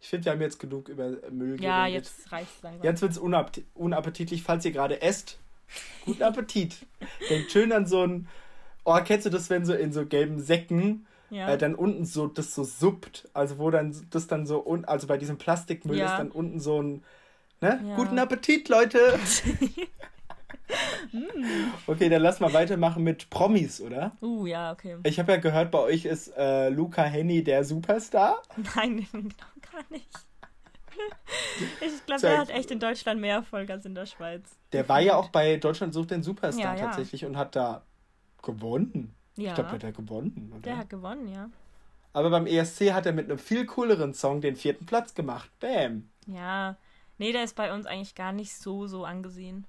[0.00, 1.60] Ich finde, wir haben jetzt genug über Müll geredet.
[1.60, 2.84] Ja, jetzt reicht es langsam.
[2.84, 5.38] Jetzt wird es unapp unappetitlich, falls ihr gerade esst.
[6.04, 6.86] Guten Appetit.
[7.28, 8.28] Denkt schön an so ein.
[8.84, 11.48] Oh, kennst du das, wenn so in so gelben Säcken ja.
[11.48, 13.28] äh, dann unten so das so suppt?
[13.32, 16.06] Also wo dann das dann so un also bei diesem Plastikmüll ja.
[16.06, 17.02] ist dann unten so ein
[17.62, 17.78] Ne?
[17.86, 17.96] Ja.
[17.96, 18.98] Guten Appetit, Leute!
[21.86, 24.12] okay, dann lass mal weitermachen mit Promis, oder?
[24.22, 24.96] Uh, ja, okay.
[25.02, 28.42] Ich habe ja gehört, bei euch ist äh, Luca Henny der Superstar.
[28.74, 29.30] Nein, genau
[29.72, 30.08] gar nicht.
[31.80, 34.42] Ich glaube, der hat echt in Deutschland mehr Erfolg als in der Schweiz.
[34.72, 36.86] Der war ja auch bei Deutschland sucht den Superstar Ja, ja.
[36.86, 37.82] tatsächlich und hat da
[38.42, 39.14] gewonnen.
[39.40, 40.50] Ja, Ich glaube, der hat gewonnen.
[40.52, 40.62] Oder?
[40.62, 41.50] der hat gewonnen, ja.
[42.12, 45.50] Aber beim ESC hat er mit einem viel cooleren Song den vierten Platz gemacht.
[45.60, 46.08] Bam.
[46.26, 46.76] Ja.
[47.18, 49.66] Nee, der ist bei uns eigentlich gar nicht so, so angesehen.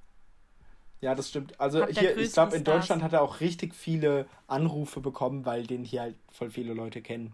[1.02, 1.60] Ja, das stimmt.
[1.60, 2.78] Also der hier, ich glaube, in Stars.
[2.78, 7.02] Deutschland hat er auch richtig viele Anrufe bekommen, weil den hier halt voll viele Leute
[7.02, 7.34] kennen.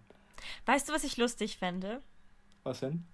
[0.65, 2.01] Weißt du, was ich lustig fände?
[2.63, 3.05] Was denn?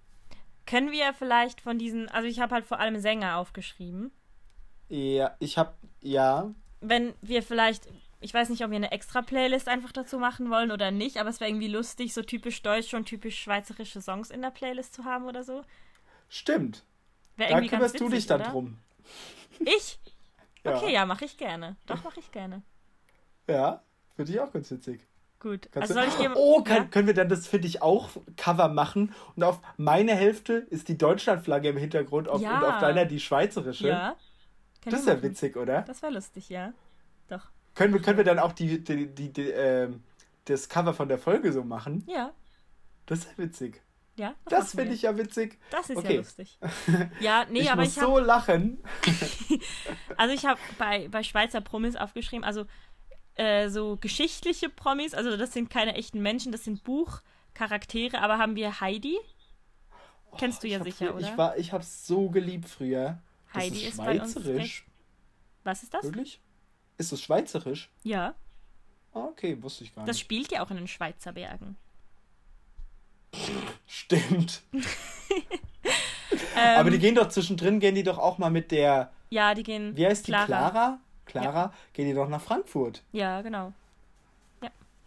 [0.66, 4.12] Können wir vielleicht von diesen, also ich habe halt vor allem Sänger aufgeschrieben.
[4.88, 6.50] Ja, ich habe, ja,
[6.80, 7.88] Wenn wir vielleicht,
[8.24, 11.28] ich weiß nicht, ob wir eine extra Playlist einfach dazu machen wollen oder nicht, aber
[11.28, 15.04] es wäre irgendwie lustig, so typisch deutsche und typisch schweizerische Songs in der Playlist zu
[15.04, 15.62] haben oder so.
[16.28, 16.84] stimmt.
[17.36, 18.50] Wäre Da kümmerst du witzig, dich dann oder?
[18.50, 18.78] drum.
[19.60, 19.98] Ich?
[20.64, 20.76] Ja.
[20.76, 21.76] Okay, ja, mache ich gerne.
[21.86, 22.62] Doch, mache ich gerne.
[23.48, 23.82] Ja,
[24.16, 25.00] finde ich auch ganz witzig.
[25.40, 25.68] Gut.
[25.72, 26.84] Kannst also du- oh, kann, ja?
[26.84, 29.12] können wir dann das, finde ich, auch Cover machen?
[29.36, 32.56] Und auf meine Hälfte ist die Deutschlandflagge im Hintergrund auf, Ja.
[32.58, 33.88] und auf deiner die schweizerische.
[33.88, 34.16] Ja.
[34.82, 35.82] Können das ist ja witzig, oder?
[35.82, 36.72] Das wäre lustig, ja.
[37.28, 37.48] Doch.
[37.74, 40.02] Können wir, können wir dann auch die, die, die, die, ähm,
[40.44, 42.04] das Cover von der Folge so machen?
[42.06, 42.32] Ja.
[43.06, 43.82] Das ist ja witzig.
[44.16, 44.34] Ja.
[44.44, 45.58] Das machen finde ich ja witzig.
[45.70, 46.12] Das ist okay.
[46.12, 46.58] ja lustig.
[47.20, 48.12] Ja, nee, ich aber muss ich habe.
[48.12, 48.78] so lachen.
[50.16, 52.66] Also ich habe bei, bei Schweizer Promis aufgeschrieben, also
[53.34, 58.54] äh, so geschichtliche Promis, also das sind keine echten Menschen, das sind Buchcharaktere, aber haben
[58.54, 59.18] wir Heidi.
[60.38, 61.28] Kennst du Oh, ja hab sicher, früher- oder?
[61.28, 63.20] Ich, war, ich hab's so geliebt früher.
[63.52, 64.36] Das Heidi ist ist bei uns
[65.64, 66.04] Was ist das?
[66.04, 66.40] Wirklich?
[66.98, 67.90] Ist das schweizerisch?
[68.02, 68.34] Ja,
[69.12, 70.24] Ah, okay, wusste ich gar das nicht.
[70.24, 71.76] spielt ja auch in den Schweizer Bergen.
[73.86, 74.62] Stimmt.
[76.56, 79.62] Ähm, Aber die gehen doch zwischendrin, gehen die doch auch mal mit der, ja, die
[79.64, 79.96] gehen.
[79.96, 80.46] wie heißt die, Clara.
[80.46, 80.98] Clara?
[81.26, 83.02] Clara, gehen die doch nach Frankfurt.
[83.12, 83.72] Ja, genau.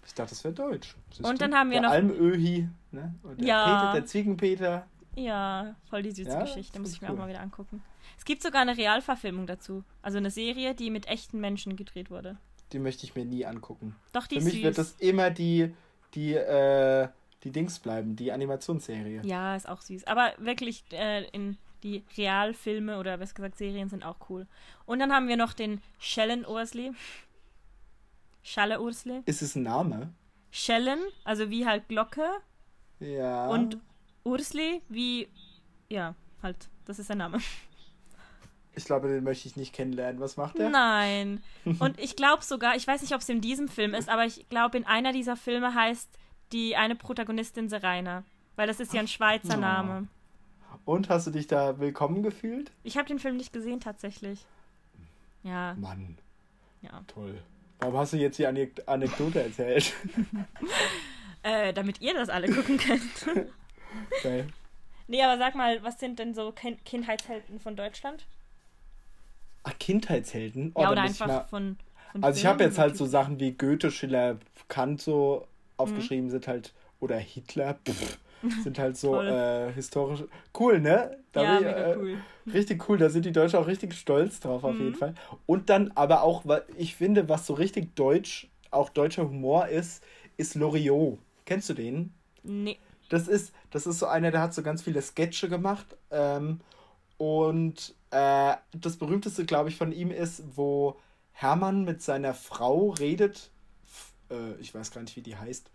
[0.06, 0.96] Ich dachte, das wäre deutsch.
[1.12, 1.46] Siehst Und du?
[1.48, 3.16] dann haben wir der noch- Almöhi, ne?
[3.24, 3.64] Und der Ja.
[3.66, 4.88] Peter, der Ziegenpeter.
[5.16, 7.16] Ja, voll die süße Ja, Geschichte, das muss ich mir cool.
[7.16, 7.82] auch mal wieder angucken.
[8.18, 9.84] Es gibt sogar eine Realverfilmung dazu.
[10.02, 12.38] Also eine Serie, die mit echten Menschen gedreht wurde.
[12.74, 13.96] Die möchte ich mir nie angucken.
[14.12, 14.64] Doch, die Für mich süß.
[14.64, 15.74] wird das immer die,
[16.14, 17.08] die, äh,
[17.44, 19.22] die Dings bleiben, die Animationsserie.
[19.24, 20.06] Ja, ist auch süß.
[20.06, 24.48] Aber wirklich, äh, in die Realfilme oder besser gesagt Serien sind auch cool.
[24.86, 26.92] Und dann haben wir noch den Schellen Ursli.
[28.44, 29.22] Schalle Ursli.
[29.26, 30.14] Ist es ein Name?
[30.52, 32.28] Schellen, also wie halt Glocke.
[33.00, 33.48] Ja.
[33.50, 33.78] Und
[34.24, 35.28] Ursli wie,
[35.90, 37.40] ja, halt, das ist der Name.
[38.78, 40.22] Ich glaube, den möchte ich nicht kennenlernen.
[40.22, 40.70] Was macht er?
[40.70, 41.42] Nein.
[41.80, 44.48] Und ich glaube sogar, ich weiß nicht, ob es in diesem Film ist, aber ich
[44.50, 46.08] glaube, in einer dieser Filme heißt
[46.52, 48.24] die eine Protagonistin Serena.
[48.56, 49.58] Weil das ist ja ein Schweizer.
[49.58, 50.08] Name.
[50.86, 52.72] Und hast du dich da willkommen gefühlt?
[52.84, 54.46] Ich habe den Film nicht gesehen, tatsächlich.
[55.42, 56.20] Ja, Mann,
[56.82, 57.04] ja.
[57.08, 57.42] toll.
[57.80, 59.94] Warum hast du jetzt die Anek Anekdote erzählt?
[61.44, 63.26] Äh, damit ihr das alle gucken könnt.
[64.24, 64.48] Geil.
[65.08, 68.26] nee, aber sag mal, was sind denn so Kin Kindheitshelden von Deutschland?
[69.64, 70.72] Ach, Kindheitshelden?
[70.76, 71.78] Oh, ja, oder einfach mal- von,
[72.12, 73.06] von Also ich habe jetzt halt so.
[73.06, 74.38] Sachen wie Goethe, Schiller,
[74.68, 75.46] Kant so
[75.78, 78.18] aufgeschrieben sind halt, oder Hitler, pff,
[78.64, 80.28] sind halt so äh, historische.
[80.58, 81.18] Cool, ne?
[81.32, 82.18] Da Ja, ich, mega äh, cool.
[82.54, 84.84] Richtig cool, da sind die Deutschen auch richtig stolz drauf, auf Mhm.
[84.86, 85.14] jeden Fall.
[85.46, 86.46] Und dann aber auch,
[86.78, 90.02] ich finde, was so richtig deutsch, auch deutscher Humor ist,
[90.38, 91.20] ist Loriot.
[91.46, 92.14] Kennst du den?
[92.44, 92.78] Nee.
[93.10, 95.86] Das ist, das ist so einer, der hat so ganz viele Sketche gemacht.
[96.12, 96.60] Ähm,
[97.18, 101.00] und äh, das berühmteste, glaube ich, von ihm ist, wo
[101.32, 103.52] Hermann mit seiner Frau redet.
[104.30, 105.72] Äh, ich weiß gar nicht, wie die heißt.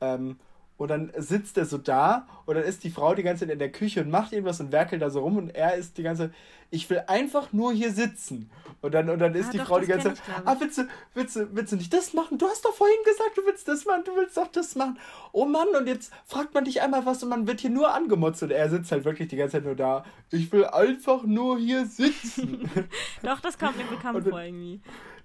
[0.00, 0.38] Ähm,
[0.82, 3.60] und dann sitzt er so da und dann ist die Frau die ganze Zeit in
[3.60, 6.24] der Küche und macht irgendwas und werkelt da so rum und er ist die ganze
[6.24, 6.32] Zeit,
[6.72, 8.50] ich will einfach nur hier sitzen.
[8.80, 10.78] Und dann, und dann ist Ah, die doch, Frau die ganze Zeit, ich, ah, willst
[10.78, 12.36] du, willst, du, willst du nicht das machen?
[12.36, 14.98] Du hast doch vorhin gesagt, du willst das machen, du willst doch das machen.
[15.30, 18.42] Oh Mann, und jetzt fragt man dich einmal was und man wird hier nur angemotzt
[18.42, 20.04] und er sitzt halt wirklich die ganze Zeit nur da.
[20.30, 22.68] Ich will einfach nur hier sitzen.
[23.22, 24.80] Doch, das kommt mir bekannt vor irgendwie.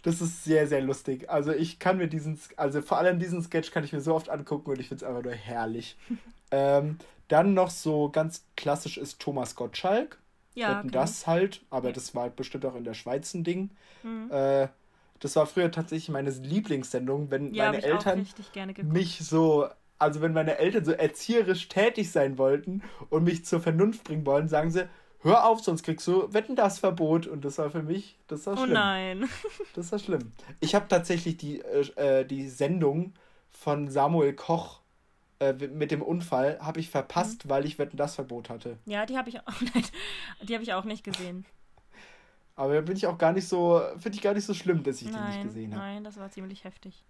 [0.08, 1.30] Das ist sehr, sehr lustig.
[1.30, 4.30] Also ich kann mir diesen, also vor allem diesen Sketch kann ich mir so oft
[4.30, 5.98] angucken und ich finde es einfach nur herrlich.
[6.52, 6.98] ähm,
[7.28, 10.18] dann noch so ganz klassisch ist Thomas Gottschalk.
[10.56, 10.92] Ja, okay.
[10.94, 13.72] das halt, aber das war bestimmt auch in der Schweiz ein Ding.
[14.02, 14.32] Mhm.
[14.32, 14.70] Äh,
[15.20, 18.26] das war früher tatsächlich meine Lieblingssendung, wenn Ja, meine Eltern
[18.84, 19.68] mich so,
[20.00, 24.48] also wenn meine Eltern so erzieherisch tätig sein wollten und mich zur Vernunft bringen wollen,
[24.48, 24.88] sagen sie,
[25.22, 27.28] hör auf, sonst kriegst du Wetten das Verbot.
[27.28, 28.74] Und das war für mich, das war Oh schlimm.
[28.74, 29.30] nein.
[29.76, 30.32] Das war schlimm.
[30.60, 33.14] Ich habe tatsächlich die, äh, äh, die Sendung
[33.52, 34.82] von Samuel Koch
[35.40, 37.50] äh, mit dem Unfall habe ich verpasst, mhm.
[37.50, 38.78] weil ich Wetten das Verbot hatte.
[38.86, 39.54] Ja, die habe ich auch
[40.42, 41.46] die habe ich auch nicht gesehen.
[42.56, 45.02] Aber da bin ich auch gar nicht so, finde ich gar nicht so schlimm, dass
[45.04, 45.84] ich nein, die nicht gesehen habe.
[45.84, 47.04] Nein, das war ziemlich heftig.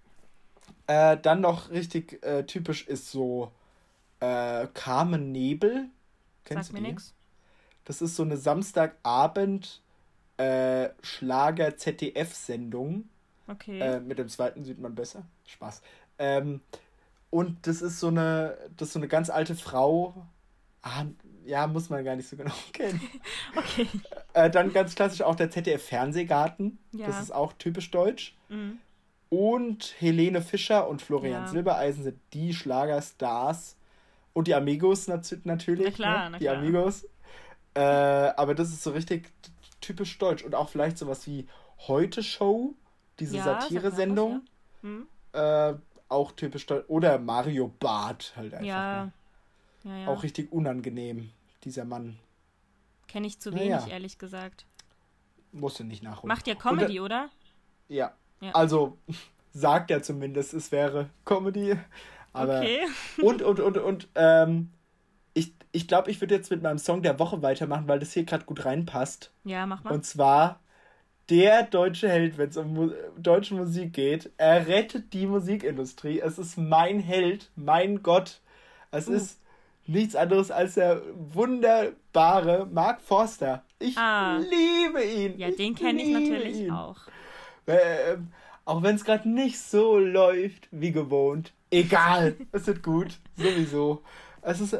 [0.87, 3.53] Äh, dann noch richtig äh, typisch ist so
[4.19, 5.89] äh, Carmen Nebel.
[6.43, 6.97] Kennst Sag du mir die?
[7.87, 9.81] Das ist so eine Samstagabend
[10.35, 13.07] äh, Schlager ZDF-Sendung.
[13.47, 13.79] Okay.
[13.79, 15.23] Äh, mit dem zweiten sieht man besser.
[15.45, 15.81] Spaß.
[16.19, 16.59] Ähm,
[17.29, 20.13] und das ist so eine, das so eine ganz alte Frau.
[20.81, 21.05] Ah,
[21.45, 22.99] ja, muss man gar nicht so genau kennen.
[23.55, 23.87] okay.
[24.33, 26.79] Äh, dann ganz klassisch auch der ZDF-Fernsehgarten.
[26.91, 27.07] Ja.
[27.07, 28.35] Das ist auch typisch deutsch.
[28.49, 28.79] Mhm.
[29.29, 31.47] Und Helene Fischer und Florian ja.
[31.47, 33.77] Silbereisen sind die Schlagerstars.
[34.33, 35.85] Und die Amigos natürlich.
[35.85, 36.29] Na klar, ne?
[36.31, 36.39] na klar.
[36.39, 37.07] Die Amigos.
[37.77, 39.29] Äh, aber das ist so richtig
[39.81, 40.43] typisch deutsch.
[40.43, 41.47] Und auch vielleicht sowas wie
[41.87, 42.73] Heute Show,
[43.19, 44.41] diese ja, Satire-Sendung.
[44.81, 44.89] Ja.
[44.89, 45.07] Hm.
[45.33, 46.85] Äh, auch typisch deutsch.
[46.87, 48.65] Oder Mario Barth halt einfach.
[48.65, 49.11] Ja.
[49.83, 50.01] Ne?
[50.03, 50.07] ja.
[50.07, 51.29] Auch richtig unangenehm,
[51.65, 52.17] dieser Mann.
[53.07, 54.65] Kenne ich zu wenig, ehrlich gesagt.
[55.51, 56.29] Musste nicht nachholen.
[56.29, 57.29] Macht ja Comedy, Und, oder?
[57.89, 58.11] Ja.
[58.41, 58.51] ja.
[58.53, 58.97] Also
[59.53, 61.77] sagt er zumindest, es wäre Comedy.
[62.33, 62.87] Aber okay.
[63.21, 64.71] und, und, und, und, ähm,
[65.37, 68.23] ich, ich glaube, ich würde jetzt mit meinem Song der Woche weitermachen, weil das hier
[68.23, 69.31] gerade gut reinpasst.
[69.43, 69.93] Ja, mach mal.
[69.93, 70.59] Und zwar
[71.29, 74.31] der deutsche Held, wenn es um Mu deutsche Musik geht.
[74.37, 76.19] Er rettet die Musikindustrie.
[76.19, 78.41] Es ist mein Held, mein Gott.
[78.91, 79.13] Es uh.
[79.13, 79.39] ist
[79.85, 83.63] nichts anderes als der wunderbare Mark Forster.
[83.79, 84.37] Ich ah.
[84.37, 85.37] liebe ihn.
[85.37, 86.71] Ja, den kenne ich natürlich ihn.
[86.71, 86.97] auch.
[87.67, 88.17] Äh,
[88.65, 91.53] auch wenn es gerade nicht so läuft wie gewohnt.
[91.69, 94.01] Egal, es wird gut, sowieso.
[94.47, 94.79] Es ist äh,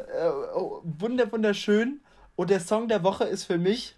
[0.54, 2.00] oh, wunder wunderschön
[2.36, 3.96] und der Song der Woche ist für mich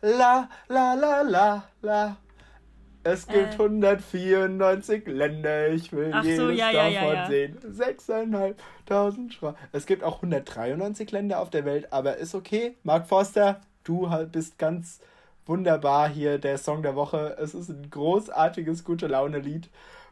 [0.00, 2.16] La La La La La.
[3.02, 3.62] Es gibt äh.
[3.62, 7.58] 194 Länder, ich will Ach jedes so, ja, davon ja, ja, sehen.
[7.66, 9.56] 6.500 Sprachen.
[9.72, 12.76] Es gibt auch 193 Länder auf der Welt, aber ist okay.
[12.84, 15.00] Mark Forster, du bist ganz
[15.46, 17.36] wunderbar hier, der Song der Woche.
[17.40, 19.68] Es ist ein großartiges, gute Laune-Lied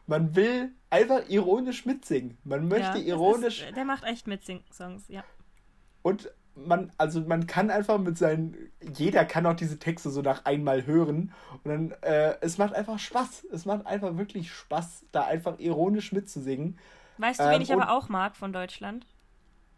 [0.07, 2.37] man will einfach ironisch mitsingen.
[2.43, 3.63] Man möchte ja, ironisch.
[3.63, 5.23] Ist, der macht echt Mitsing-Songs, ja.
[6.01, 8.55] Und man, also man kann einfach mit seinen,
[8.97, 11.33] jeder kann auch diese Texte so nach einmal hören
[11.63, 13.45] und dann, äh, es macht einfach Spaß.
[13.51, 16.77] Es macht einfach wirklich Spaß, da einfach ironisch mitzusingen.
[17.17, 19.05] Weißt du, wen ähm, ich aber auch mag von Deutschland?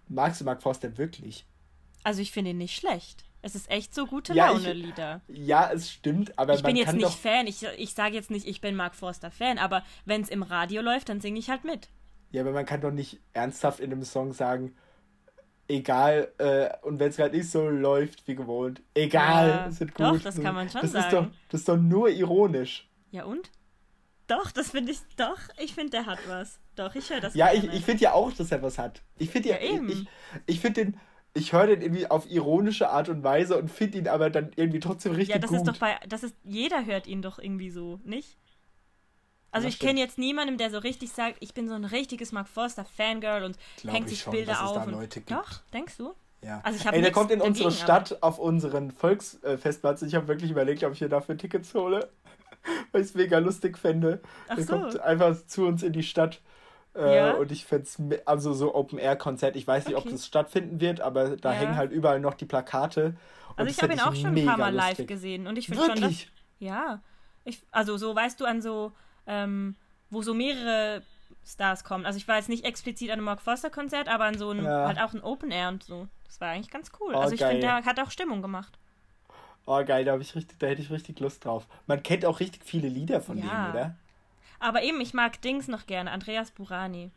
[0.07, 1.45] Magst du Mark Forster wirklich?
[2.03, 3.25] Also ich finde ihn nicht schlecht.
[3.45, 5.21] Es ist echt so gute ja, Laune-Lieder.
[5.27, 7.45] Ja, es stimmt, aber ich bin jetzt nicht Fan.
[7.45, 10.81] Ich, ich sage jetzt nicht, ich bin Mark Forster Fan, aber wenn es im Radio
[10.81, 11.89] läuft, dann singe ich halt mit.
[12.31, 14.73] Ja, aber man kann doch nicht ernsthaft in einem Song sagen,
[15.67, 19.93] egal, äh, und wenn es gerade nicht so läuft wie gewohnt, egal, ja, es wird
[19.93, 20.05] gut.
[20.05, 21.05] Doch, das kann man schon das sagen.
[21.05, 22.89] Ist doch, das ist doch nur ironisch.
[23.11, 23.51] Ja, und?
[24.27, 26.61] Doch, das finde ich, doch, ich finde, der hat was.
[26.75, 27.67] Doch, ich höre das Ja, gerne.
[27.67, 29.01] ich, ich finde ja auch, dass er was hat.
[29.17, 29.89] Ich finde ja, ja eben.
[29.89, 30.07] ich,
[30.45, 30.99] ich finde den
[31.33, 34.79] ich höre den irgendwie auf ironische Art und Weise und finde ihn aber dann irgendwie
[34.79, 35.35] trotzdem richtig gut.
[35.35, 35.59] Ja, das gut.
[35.59, 38.37] ist doch bei, das ist, jeder hört ihn doch irgendwie so, nicht?
[39.51, 42.31] Also das ich kenne jetzt niemanden, der so richtig sagt, ich bin so ein richtiges
[42.31, 44.87] Mark Forster Fangirl und Glaub hängt sich schon, Bilder auf.
[44.87, 46.13] Und, doch, denkst du?
[46.41, 46.59] Ja.
[46.63, 48.23] Also ich Ey, der kommt in unsere Stadt aber.
[48.23, 50.01] auf unseren Volksfestplatz.
[50.01, 52.09] Ich habe wirklich überlegt, ob ich hier dafür Tickets hole,
[52.91, 54.21] weil ich es mega lustig fände.
[54.47, 54.73] Ach der so.
[54.73, 56.41] kommt einfach zu uns in die Stadt.
[56.95, 57.33] Äh, ja?
[57.33, 60.07] Und ich fände es, also so Open-Air-Konzert, ich weiß nicht, okay.
[60.07, 61.59] ob das stattfinden wird, aber da ja.
[61.59, 63.15] hängen halt überall noch die Plakate.
[63.55, 64.97] Also ich habe ihn auch schon ein paar Mal lustig.
[64.99, 66.25] live gesehen und ich finde schon, dass,
[66.59, 67.01] ja,
[67.43, 68.91] ich, also so, weißt du, an so,
[69.27, 69.75] ähm,
[70.09, 71.01] wo so mehrere
[71.45, 72.05] Stars kommen.
[72.05, 74.65] Also ich war jetzt nicht explizit an einem Mark Foster Konzert, aber an so einem,
[74.65, 74.87] ja.
[74.87, 76.07] halt auch ein Open Air und so.
[76.25, 77.13] Das war eigentlich ganz cool.
[77.15, 78.77] Oh, also ich finde, der hat auch Stimmung gemacht.
[79.65, 81.67] Oh geil, da, ich richtig, da hätte ich richtig Lust drauf.
[81.87, 83.43] Man kennt auch richtig viele Lieder von ja.
[83.43, 83.95] dem, oder?
[84.63, 87.11] Aber eben, ich mag Dings noch gerne, Andreas Burani.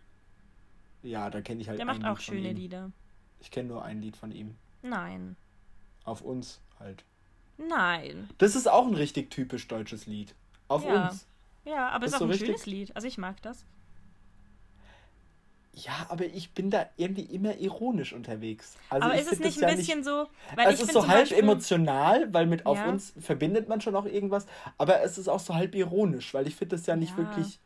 [1.05, 1.79] Ja, da kenne ich halt.
[1.79, 2.91] Der macht auch schöne Lieder.
[3.39, 4.57] Ich kenne nur ein Lied von ihm.
[4.83, 5.37] Nein.
[6.03, 7.05] Auf uns halt.
[7.57, 8.29] Nein.
[8.39, 10.35] Das ist auch ein richtig typisch deutsches Lied.
[10.67, 11.07] Auf ja.
[11.07, 11.29] uns.
[11.65, 12.97] Ja, aber es ist auch so ein schönes Lied.
[12.97, 13.65] Also ich mag das.
[15.79, 18.79] Ja, aber ich bin da irgendwie immer ironisch unterwegs.
[18.89, 20.27] Also aber ist es nicht ein ja bisschen nicht, so.
[20.55, 22.89] Weil es ist so halb Beispiel, emotional, weil mit auf ja.
[22.89, 24.47] uns verbindet man schon auch irgendwas.
[24.79, 27.19] Aber es ist auch so halb ironisch, weil ich finde das ja nicht ja.
[27.19, 27.61] wirklich.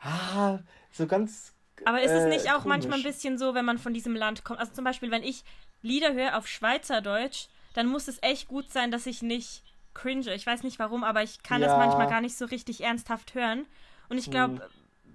[0.00, 0.58] Ah,
[0.92, 1.54] so ganz.
[1.86, 2.66] Aber ist es nicht äh, auch komisch.
[2.66, 4.60] manchmal ein bisschen so, wenn man von diesem Land kommt?
[4.60, 5.44] Also zum Beispiel, wenn ich
[5.80, 9.62] Lieder höre auf Schweizerdeutsch, dann muss es echt gut sein, dass ich nicht
[9.94, 10.34] cringe.
[10.34, 13.64] Ich weiß nicht warum, aber ich kann das manchmal gar nicht so richtig ernsthaft hören.
[14.10, 14.62] Und ich glaube, hm.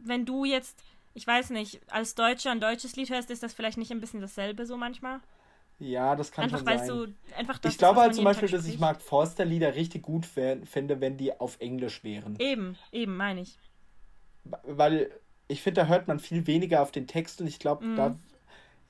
[0.05, 0.81] wenn du jetzt
[1.19, 4.21] ich weiß nicht, als Deutscher ein deutsches Lied hörst, ist das vielleicht nicht ein bisschen
[4.21, 5.19] dasselbe so manchmal?
[5.77, 6.87] Ja, das kann einfach, schon sein.
[6.87, 7.07] So,
[7.37, 11.01] einfach das, ich glaube halt zum Beispiel, dass ich Mark Forster Lieder richtig gut fände,
[11.01, 12.37] wenn die auf Englisch wären.
[12.39, 13.57] Eben, eben, meine ich.
[14.63, 15.11] Weil
[15.49, 17.95] ich finde, da hört man viel weniger auf den Text und ich glaube, Mhm.
[17.95, 18.15] da,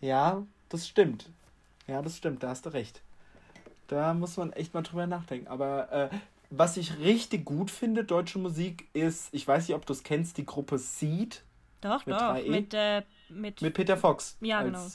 [0.02, 1.30] ja, das stimmt.
[1.88, 3.02] Ja, das stimmt, da hast du recht.
[3.88, 5.48] Da muss man echt mal drüber nachdenken.
[5.48, 6.10] Aber äh,
[6.52, 10.38] was ich richtig gut finde, deutsche Musik, ist, ich weiß nicht, ob du es kennst,
[10.38, 11.44] die Gruppe Seed
[11.82, 12.22] Doch, Mit doch.
[12.36, 12.50] 3E?
[12.50, 14.88] Mit, äh, mit, mit Peter Fox Ja, als genau.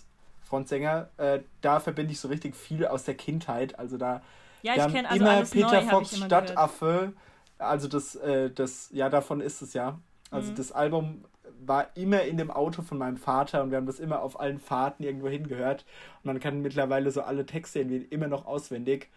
[0.42, 1.08] Frontsänger.
[1.16, 3.78] Äh, da verbinde ich so richtig viel aus der Kindheit.
[3.78, 4.22] Also da
[4.62, 6.48] ja, ich kenne also immer Peter neu, Fox immer gehört.
[6.50, 7.12] Stadtaffe.
[7.58, 9.98] Also das, äh, das, ja, davon ist es ja.
[10.30, 10.56] Also Mhm.
[10.56, 11.24] das Album
[11.66, 14.58] war immer in dem Auto von meinem Vater und wir haben das immer auf allen
[14.58, 15.84] Fahrten irgendwo hingehört.
[16.22, 19.08] Und man kann mittlerweile so alle Texte irgendwie immer noch auswendig.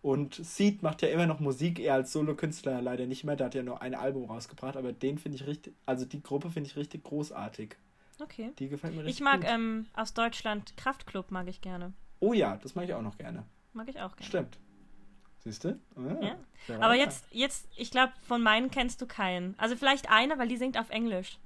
[0.00, 3.36] Und Seed macht ja immer noch Musik, er als Solokünstler leider nicht mehr.
[3.36, 6.50] Der hat ja nur ein Album rausgebracht, aber den finde ich richtig, also die Gruppe
[6.50, 7.76] finde ich richtig großartig.
[8.20, 8.52] Okay.
[8.58, 11.92] Die gefällt mir richtig Ich mag ähm, aus Deutschland Kraftklub, mag ich gerne.
[12.20, 13.44] Oh ja, das mache ich auch noch gerne.
[13.72, 14.28] Mag ich auch gerne.
[14.28, 14.58] Stimmt.
[15.40, 15.78] Siehst du?
[15.96, 16.24] Ah,
[16.68, 16.80] Ja.
[16.80, 19.54] Aber jetzt, jetzt, ich glaube, von meinen kennst du keinen.
[19.58, 21.38] Also vielleicht eine, weil die singt auf Englisch.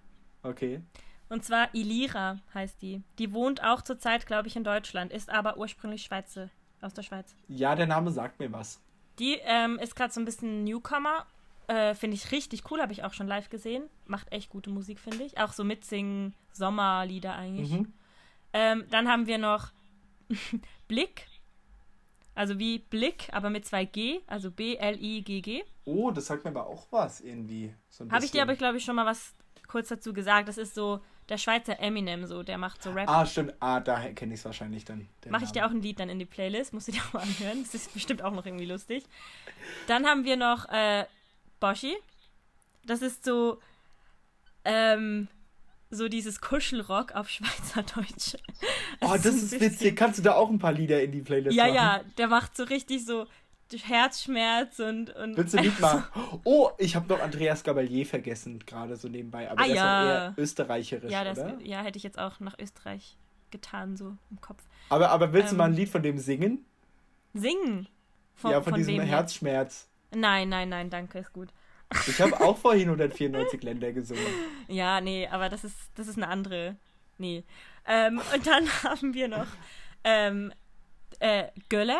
[0.42, 0.80] Okay.
[1.28, 3.02] Und zwar Ilira heißt die.
[3.18, 6.48] Die wohnt auch zurzeit, glaube ich, in Deutschland, ist aber ursprünglich Schweizer,
[6.82, 7.34] aus der Schweiz.
[7.48, 8.80] Ja, der Name sagt mir was.
[9.18, 11.26] Die ähm, ist gerade so ein bisschen Newcomer.
[11.68, 13.84] Äh, finde ich richtig cool, habe ich auch schon live gesehen.
[14.06, 15.38] Macht echt gute Musik, finde ich.
[15.38, 17.70] Auch so mitsingen, Sommerlieder eigentlich.
[17.70, 17.92] Mhm.
[18.52, 19.68] Ähm, dann haben wir noch
[20.88, 21.26] Blick.
[22.34, 25.62] Also wie Blick, aber mit zwei G, also B-L-I-G-G.
[25.84, 27.74] Oh, das sagt mir aber auch was irgendwie.
[27.88, 29.34] So Habe ich dir aber, glaube ich, schon mal was
[29.68, 30.48] kurz dazu gesagt.
[30.48, 31.00] Das ist so
[31.32, 33.08] der Schweizer Eminem, so, der macht so Rap.
[33.08, 33.54] Ah, stimmt.
[33.58, 35.08] Ah, daher kenne ich es wahrscheinlich dann.
[35.30, 37.20] Mache ich dir auch ein Lied dann in die Playlist, musst du dir auch mal
[37.22, 37.62] anhören.
[37.64, 39.02] Das ist bestimmt auch noch irgendwie lustig.
[39.86, 41.06] Dann haben wir noch äh,
[41.58, 41.96] Boshi.
[42.84, 43.60] Das ist so,
[44.66, 45.28] ähm,
[45.90, 48.34] so dieses Kuschelrock auf Schweizerdeutsch.
[49.00, 49.96] Oh, Es das ist bisschen- witzig.
[49.96, 51.74] Kannst du da auch ein paar Lieder in die Playlist Ja, machen?
[51.74, 53.26] ja, der macht so richtig so
[53.78, 55.10] Herzschmerz und.
[55.14, 56.04] und Willst du nicht mal?
[56.44, 59.50] Oh, ich habe noch Andreas Gabalier vergessen, gerade so nebenbei.
[59.50, 59.82] Aber Ah, der ja.
[59.82, 61.58] ist auch eher österreicherisch, ja, das, oder?
[61.62, 63.16] ja, hätte ich jetzt auch nach Österreich
[63.50, 64.62] getan, so im Kopf.
[64.88, 66.64] Aber, aber willst du Ähm, mal ein Lied von dem singen?
[67.34, 67.88] Singen.
[68.34, 69.00] Von, ja, von, von diesem?
[69.00, 69.88] Herzschmerz.
[70.14, 71.48] Nein, nein, nein, danke, ist gut.
[72.06, 74.22] Ich habe auch vorhin 194 Länder gesungen.
[74.68, 76.76] Ja, nee, aber das ist, das ist eine andere.
[77.18, 77.44] Nee.
[77.86, 79.46] Ähm, und dann haben wir noch
[80.04, 80.52] ähm,
[81.20, 81.96] äh, Gölle.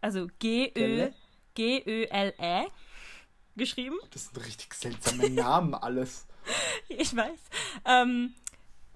[0.00, 1.08] Also G-Ö?
[1.54, 2.66] G-Ö-L-E
[3.56, 3.96] geschrieben.
[4.12, 6.26] Das sind richtig seltsame Namen alles.
[6.88, 7.38] Ich weiß.
[7.84, 8.32] Ähm,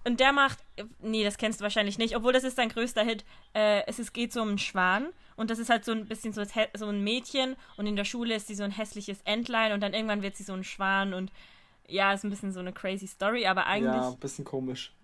[0.04, 0.58] und der macht,
[1.00, 3.26] nee, das kennst du wahrscheinlich nicht, obwohl das ist sein größter Hit.
[3.52, 6.32] Äh, es ist, geht so um einen Schwan und das ist halt so ein bisschen
[6.32, 6.42] so,
[6.74, 9.92] so ein Mädchen und in der Schule ist sie so ein hässliches Entlein und dann
[9.92, 11.30] irgendwann wird sie so ein Schwan und
[11.86, 14.94] ja, ist ein bisschen so eine crazy Story, aber eigentlich, Ja, ein bisschen komisch.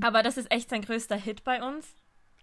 [0.00, 1.88] aber das ist echt sein größter Hit bei uns.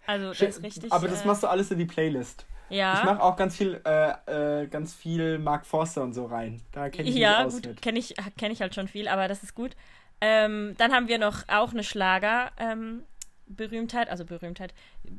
[0.06, 0.92] Also, das ist richtig.
[0.92, 2.46] aber das äh, machst du alles in die Playlist.
[2.68, 2.98] ja.
[2.98, 6.60] Ich mache auch ganz viel, äh, äh, ganz viel Mark Forster und so rein.
[6.72, 9.28] Da kenne ich ja, mich aus gut, kenne ich, kenn ich halt schon viel, aber
[9.28, 9.76] das ist gut.
[10.20, 12.50] Ähm, dann haben wir noch auch eine Schlager.
[12.58, 13.02] Ähm,
[13.46, 14.72] Berühmtheit, also Berühmtheit.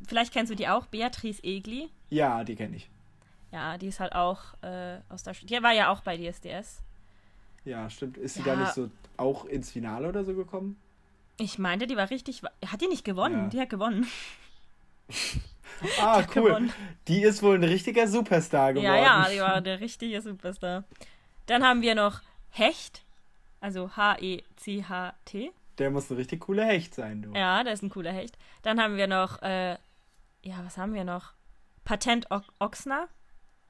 [0.07, 1.89] Vielleicht kennst du die auch, Beatrice Egli.
[2.09, 2.89] Ja, die kenne ich.
[3.51, 6.81] Ja, die ist halt auch äh, aus der Sch Die war ja auch bei DSDS.
[7.65, 8.17] Ja, stimmt.
[8.17, 8.55] Ist sie Ja.
[8.55, 10.77] da nicht so auch ins Finale oder so gekommen?
[11.38, 12.41] Ich meinte, die war richtig.
[12.65, 13.43] Hat die nicht gewonnen?
[13.43, 13.47] Ja.
[13.49, 14.07] Die hat gewonnen.
[16.01, 16.43] Ah, cool.
[16.49, 16.74] gewonnen.
[17.10, 18.86] Die ist wohl ein richtiger Superstar geworden.
[18.95, 20.86] Ja, ja, die war der richtige Superstar.
[21.47, 23.03] Dann haben wir noch Hecht.
[23.60, 25.51] Also H-E-C-H-T.
[25.78, 27.34] Der muss ein richtig cooler Hecht sein, du.
[27.38, 28.38] Ja, der ist ein cooler Hecht.
[28.62, 29.72] Dann haben wir noch, äh,
[30.43, 31.34] ja, was haben wir noch?
[31.84, 33.10] Patent o Ochsner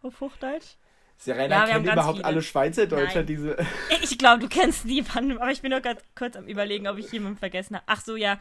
[0.04, 0.76] auf Hochdeutsch.
[1.18, 2.26] Serena Ja, kennt überhaupt viele.
[2.26, 3.28] alle Schweizerdeutscher Nein.
[3.28, 3.58] diese.
[4.04, 7.12] Ich glaube, du kennst niemanden, aber ich bin nur gerade kurz am überlegen, ob ich
[7.12, 7.86] jemanden vergessen habe.
[7.88, 8.40] Ach so, ja.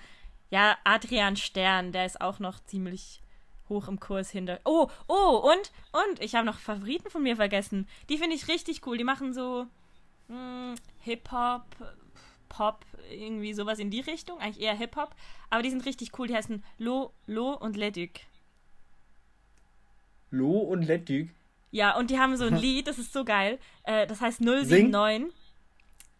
[0.51, 3.21] Ja, Adrian Stern, der ist auch noch ziemlich
[3.69, 4.61] hoch im Kurs hinter.
[4.65, 7.89] Oh, oh, und, und, ich habe noch Favoriten von mir vergessen.
[8.09, 8.99] Die finde ich richtig cool.
[8.99, 9.67] Die machen so
[10.29, 11.65] mh, Hip-Hop,
[12.49, 14.39] Pop, irgendwie sowas in die Richtung.
[14.39, 15.15] Eigentlich eher Hip-Hop.
[15.51, 16.29] Aber die sind richtig cool.
[16.29, 18.21] Die heißen Lo, Lo und Leduc.
[20.31, 21.31] Lo und Lettüg.
[21.71, 23.59] Ja, und die haben so ein Lied, das ist so geil.
[23.85, 25.33] Äh, das heißt 079.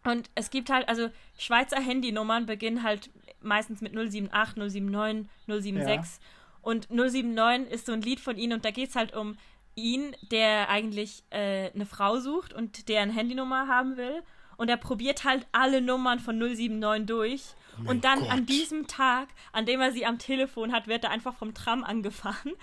[0.03, 3.09] Und es gibt halt, also Schweizer Handynummern beginnen halt
[3.45, 6.19] meistens mit 078, 079, 076.
[6.61, 9.37] Und 079 ist so ein Lied von ihnen und da geht es halt um
[9.75, 14.23] ihn, der eigentlich äh, eine Frau sucht und der eine Handynummer haben will.
[14.57, 17.43] Und er probiert halt alle Nummern von 079 durch.
[17.85, 18.49] und dann an Gott.
[18.49, 22.53] diesem Tag, an dem er sie am Telefon hat, wird er einfach vom Tram angefahren.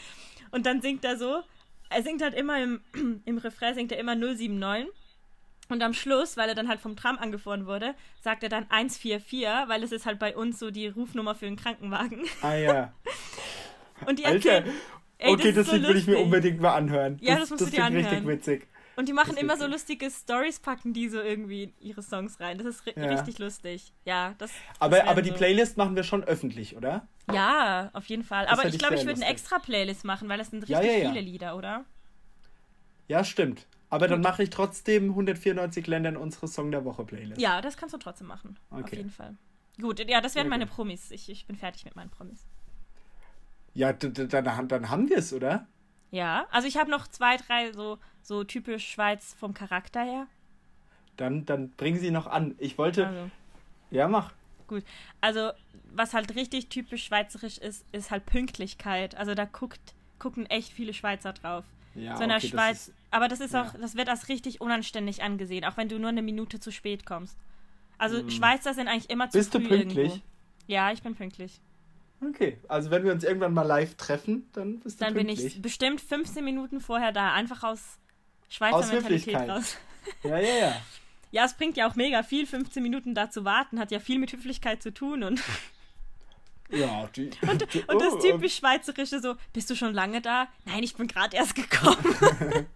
[0.50, 1.42] Und dann singt er so,
[1.90, 2.80] er singt halt immer im,
[3.24, 4.88] im Refrain, singt er immer 079.
[5.72, 9.48] Und am Schluss, weil er dann halt vom Tram angefahren wurde, sagt er dann 144,
[9.68, 12.26] weil es ist halt bei uns so die Rufnummer für einen Krankenwagen.
[12.42, 12.92] Ah ja.
[14.06, 14.64] Und die Alter.
[15.16, 17.16] ey, okay, das, das, so Lied will ich mir unbedingt mal anhören.
[17.22, 18.38] Ja, das, das musst du dir klingt richtig anhören.
[18.38, 18.68] witzig.
[18.96, 22.58] Und die machen immer so lustige Stories, packen die so irgendwie in ihre Songs rein.
[22.58, 23.06] Das ist ri ja.
[23.06, 23.94] richtig lustig.
[24.04, 24.50] Ja, das.
[24.78, 25.36] Aber, das aber die so.
[25.36, 27.08] Playlist machen wir schon öffentlich, oder?
[27.32, 28.44] Ja, auf jeden Fall.
[28.44, 30.98] Das aber ich glaube, ich würde eine extra Playlist machen, weil das sind richtig ja,
[30.98, 31.86] ja, viele Lieder, oder?
[33.08, 33.66] Ja, stimmt.
[33.92, 37.38] Aber dann mache ich trotzdem 194 Länder in unsere Song der Woche Playlist.
[37.38, 38.58] Ja, das kannst du trotzdem machen.
[38.70, 38.82] Okay.
[38.84, 39.36] Auf jeden Fall.
[39.78, 41.10] Gut, ja, das wären meine Promis.
[41.10, 42.46] Ich, ich bin fertig mit meinen Promis.
[43.74, 44.30] Ja, dann,
[44.68, 45.66] dann haben wir es, oder?
[46.10, 50.26] Ja, also ich habe noch zwei, drei so, so typisch Schweiz vom Charakter her.
[51.18, 52.54] Dann, dann bringen sie noch an.
[52.56, 53.06] Ich wollte.
[53.06, 53.30] Also.
[53.90, 54.32] Ja, mach.
[54.68, 54.84] Gut.
[55.20, 55.50] Also,
[55.92, 59.16] was halt richtig typisch schweizerisch ist, ist halt Pünktlichkeit.
[59.16, 61.66] Also da guckt, gucken echt viele Schweizer drauf.
[61.94, 62.90] Ja, so in der okay, Schweiz.
[63.12, 66.22] Aber das ist auch, das wird als richtig unanständig angesehen, auch wenn du nur eine
[66.22, 67.36] Minute zu spät kommst.
[67.98, 68.30] Also hm.
[68.30, 70.08] Schweizer sind eigentlich immer zu Bist früh du pünktlich?
[70.08, 70.26] Irgendwo.
[70.66, 71.60] Ja, ich bin pünktlich.
[72.26, 75.38] Okay, also wenn wir uns irgendwann mal live treffen, dann bist du Dann pünktlich.
[75.38, 77.98] bin ich bestimmt 15 Minuten vorher da, einfach aus
[78.48, 79.76] Schweizer aus Mentalität raus.
[80.24, 80.76] Ja, ja, ja.
[81.30, 84.18] Ja, es bringt ja auch mega viel, 15 Minuten da zu warten, hat ja viel
[84.18, 85.40] mit Höflichkeit zu tun und.
[86.70, 87.30] Ja, die.
[87.42, 90.48] Und, die, und das oh, typisch Schweizerische so, bist du schon lange da?
[90.64, 92.16] Nein, ich bin gerade erst gekommen.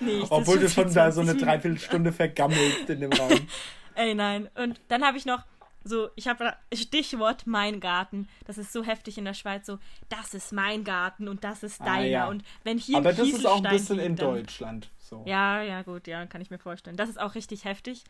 [0.00, 3.30] nee, Obwohl du schon da so eine Dreiviertelstunde vergammelt in dem Raum.
[3.94, 4.48] Ey, nein.
[4.54, 5.44] Und dann habe ich noch
[5.84, 8.28] so, ich habe Stichwort mein Garten.
[8.46, 9.66] Das ist so heftig in der Schweiz.
[9.66, 9.78] So,
[10.08, 12.02] das ist mein Garten und das ist ah, deiner.
[12.02, 12.28] Ah, ja.
[12.28, 14.90] Und wenn hier Aber das ist auch ein bisschen liegt, in Deutschland.
[14.98, 15.24] So.
[15.26, 16.96] Ja, ja, gut, ja, kann ich mir vorstellen.
[16.96, 18.04] Das ist auch richtig heftig.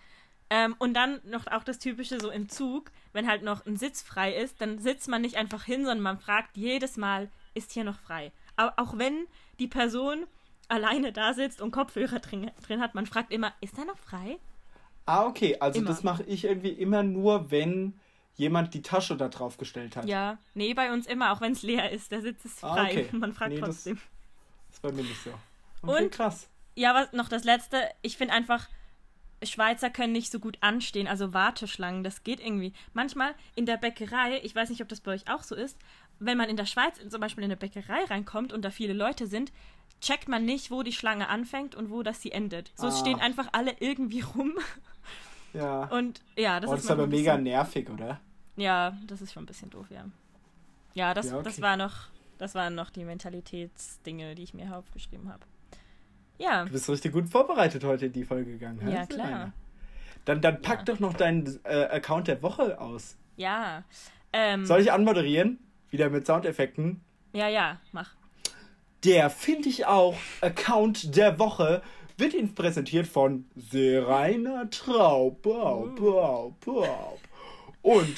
[0.51, 4.03] Ähm, und dann noch auch das Typische so im Zug, wenn halt noch ein Sitz
[4.03, 7.84] frei ist, dann sitzt man nicht einfach hin, sondern man fragt jedes Mal, ist hier
[7.84, 8.32] noch frei?
[8.57, 9.26] Aber auch wenn
[9.59, 10.26] die Person
[10.68, 14.38] alleine da sitzt und Kopfhörer drin, drin hat, man fragt immer, ist er noch frei?
[15.07, 15.57] Ah, okay.
[15.61, 15.88] Also immer.
[15.88, 17.99] das mache ich irgendwie immer nur, wenn
[18.36, 20.07] jemand die Tasche da drauf gestellt hat.
[20.07, 22.12] Ja, nee, bei uns immer, auch wenn es leer ist.
[22.12, 22.80] Der Sitz ist ah, frei.
[22.80, 23.16] Ah, okay.
[23.16, 23.96] Man fragt nee, trotzdem.
[23.96, 24.05] Das,
[24.66, 25.30] das ist bei mir nicht so.
[25.82, 26.49] Okay, Und krass.
[26.74, 28.68] Ja, was noch das letzte, ich finde einfach,
[29.43, 32.72] Schweizer können nicht so gut anstehen, also Warteschlangen, das geht irgendwie.
[32.93, 35.78] Manchmal in der Bäckerei, ich weiß nicht, ob das bei euch auch so ist,
[36.18, 39.26] wenn man in der Schweiz zum Beispiel in eine Bäckerei reinkommt und da viele Leute
[39.26, 39.53] sind,
[40.01, 42.72] checkt man nicht, wo die Schlange anfängt und wo das sie endet.
[42.74, 42.93] So, ah.
[42.93, 44.55] stehen einfach alle irgendwie rum
[45.53, 45.84] ja.
[45.91, 48.20] Und ja, das oh, ist, ist aber mega bisschen, nervig, oder?
[48.57, 50.05] Ja, das ist schon ein bisschen doof, ja.
[50.95, 51.45] Ja, das, ja, okay.
[51.45, 52.09] das war noch,
[52.39, 55.45] das waren noch die Mentalitätsdinge, die ich mir aufgeschrieben habe.
[56.39, 56.64] Ja.
[56.64, 58.80] Du bist richtig gut vorbereitet heute in die Folge gegangen.
[58.89, 59.53] Ja, klar.
[60.24, 60.84] Dann, dann pack ja.
[60.84, 63.16] doch noch deinen äh, Account der Woche aus.
[63.36, 63.84] Ja.
[64.32, 65.59] Ähm, Soll ich anmoderieren?
[65.91, 67.01] Wieder mit Soundeffekten?
[67.32, 68.14] Ja, ja, mach.
[69.05, 71.82] Der finde ich auch Account der Woche
[72.18, 75.41] wird Ihnen präsentiert von Serena Traub.
[75.43, 77.18] Bau, bau, bau.
[77.82, 78.16] Und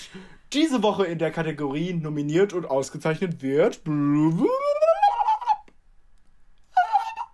[0.52, 3.82] diese Woche in der Kategorie nominiert und ausgezeichnet wird.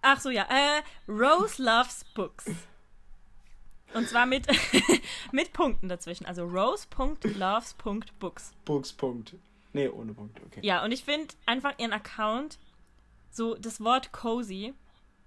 [0.09, 0.47] Ach so, ja.
[0.49, 2.47] Äh, Rose Loves Books.
[3.93, 4.47] Und zwar mit,
[5.33, 6.27] mit Punkten dazwischen.
[6.27, 8.55] Also rose.loves.books.
[8.65, 8.97] Books.
[9.73, 10.61] Nee, ohne Punkt, okay.
[10.63, 12.61] Ja, und ich finde einfach ihren Account,
[13.33, 14.75] so das Wort cozy,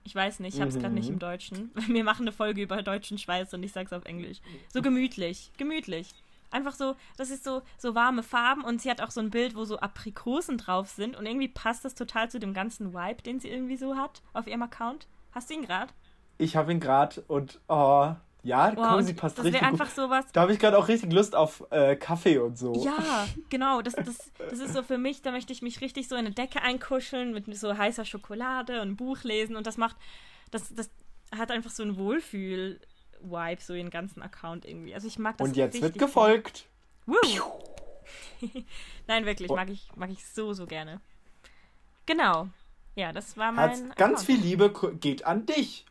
[0.05, 0.79] ich weiß nicht, ich habe es mhm.
[0.79, 1.71] gerade nicht im Deutschen.
[1.87, 4.37] Wir machen eine Folge über deutschen Schweiß und ich sag's auf Englisch.
[4.73, 6.13] So gemütlich, gemütlich.
[6.51, 9.55] Einfach so, das ist so, so warme Farben und sie hat auch so ein Bild,
[9.55, 13.39] wo so Aprikosen drauf sind und irgendwie passt das total zu dem ganzen Vibe, den
[13.39, 15.07] sie irgendwie so hat auf ihrem Account.
[15.31, 15.93] Hast du ihn gerade?
[16.37, 19.95] Ich habe ihn gerade und oh, ja, wow, Cozy passt das richtig einfach gut.
[19.95, 22.73] Sowas, da habe ich gerade auch richtig Lust auf äh, Kaffee und so.
[22.83, 23.81] Ja, genau.
[23.81, 26.31] Das, das, das ist so für mich, da möchte ich mich richtig so in eine
[26.31, 29.97] Decke einkuscheln mit so heißer Schokolade und ein Buch lesen und das macht,
[30.51, 30.89] das, das
[31.37, 31.97] hat einfach so ein
[33.21, 34.93] Wohlfühl-Vibe, so den ganzen Account irgendwie.
[34.93, 36.65] Also ich mag das Und jetzt wird gefolgt.
[39.07, 41.01] Nein, wirklich, mag ich, mag ich so, so gerne.
[42.05, 42.47] Genau.
[42.95, 43.69] Ja, das war mein.
[43.69, 45.85] Herz, ganz viel Liebe geht an dich.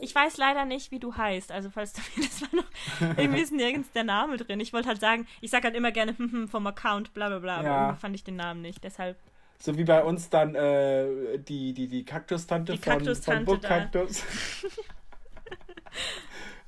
[0.00, 1.50] Ich weiß leider nicht, wie du heißt.
[1.50, 3.18] Also, falls du mir das war noch.
[3.18, 4.60] Irgendwie ist nirgends der Name drin.
[4.60, 7.38] Ich wollte halt sagen, ich sag halt immer gerne hm, hm, vom Account, bla bla
[7.40, 7.62] bla.
[7.62, 7.70] Ja.
[7.70, 8.82] Aber irgendwie fand ich den Namen nicht.
[8.84, 9.18] Deshalb.
[9.60, 13.62] So wie bei uns dann äh, die, die, die Kaktustante die von, Kaktus-Tante von Book
[13.62, 14.22] Kaktus.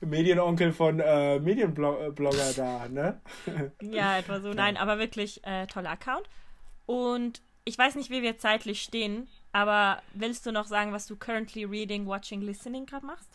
[0.01, 3.21] Medienonkel von äh, Medienblogger da, ne?
[3.83, 4.53] ja, etwa so.
[4.53, 6.29] Nein, aber wirklich äh, toller Account.
[6.87, 9.29] Und ich weiß nicht, wie wir zeitlich stehen.
[9.53, 13.29] Aber willst du noch sagen, was du currently reading, watching, listening gerade machst?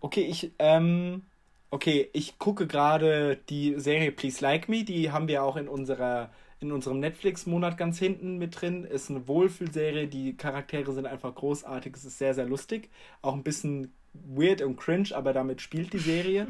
[0.00, 1.22] Okay, ich, ähm,
[1.70, 6.30] okay, ich gucke gerade die Serie Please Like Me, die haben wir auch in unserer
[6.60, 8.84] in unserem Netflix-Monat ganz hinten mit drin.
[8.84, 12.90] Ist eine Wohlfühlserie, die Charaktere sind einfach großartig, es ist sehr, sehr lustig.
[13.22, 16.48] Auch ein bisschen weird und cringe, aber damit spielt die Serie.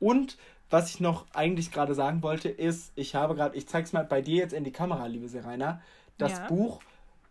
[0.00, 0.36] Und
[0.70, 4.22] was ich noch eigentlich gerade sagen wollte, ist, ich habe gerade, ich zeig's mal bei
[4.22, 5.80] dir jetzt in die Kamera, liebe Serena,
[6.18, 6.46] das ja.
[6.48, 6.80] Buch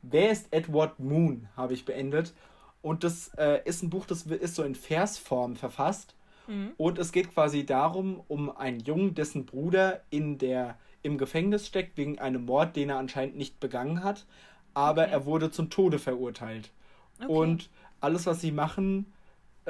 [0.01, 1.47] Wer ist Edward Moon?
[1.55, 2.33] habe ich beendet.
[2.81, 6.15] Und das äh, ist ein Buch, das ist so in Versform verfasst.
[6.47, 6.71] Mhm.
[6.77, 11.97] Und es geht quasi darum, um einen Jungen, dessen Bruder in der, im Gefängnis steckt
[11.97, 14.25] wegen einem Mord, den er anscheinend nicht begangen hat.
[14.73, 15.11] Aber okay.
[15.11, 16.71] er wurde zum Tode verurteilt.
[17.19, 17.31] Okay.
[17.31, 17.69] Und
[17.99, 19.13] alles, was sie machen,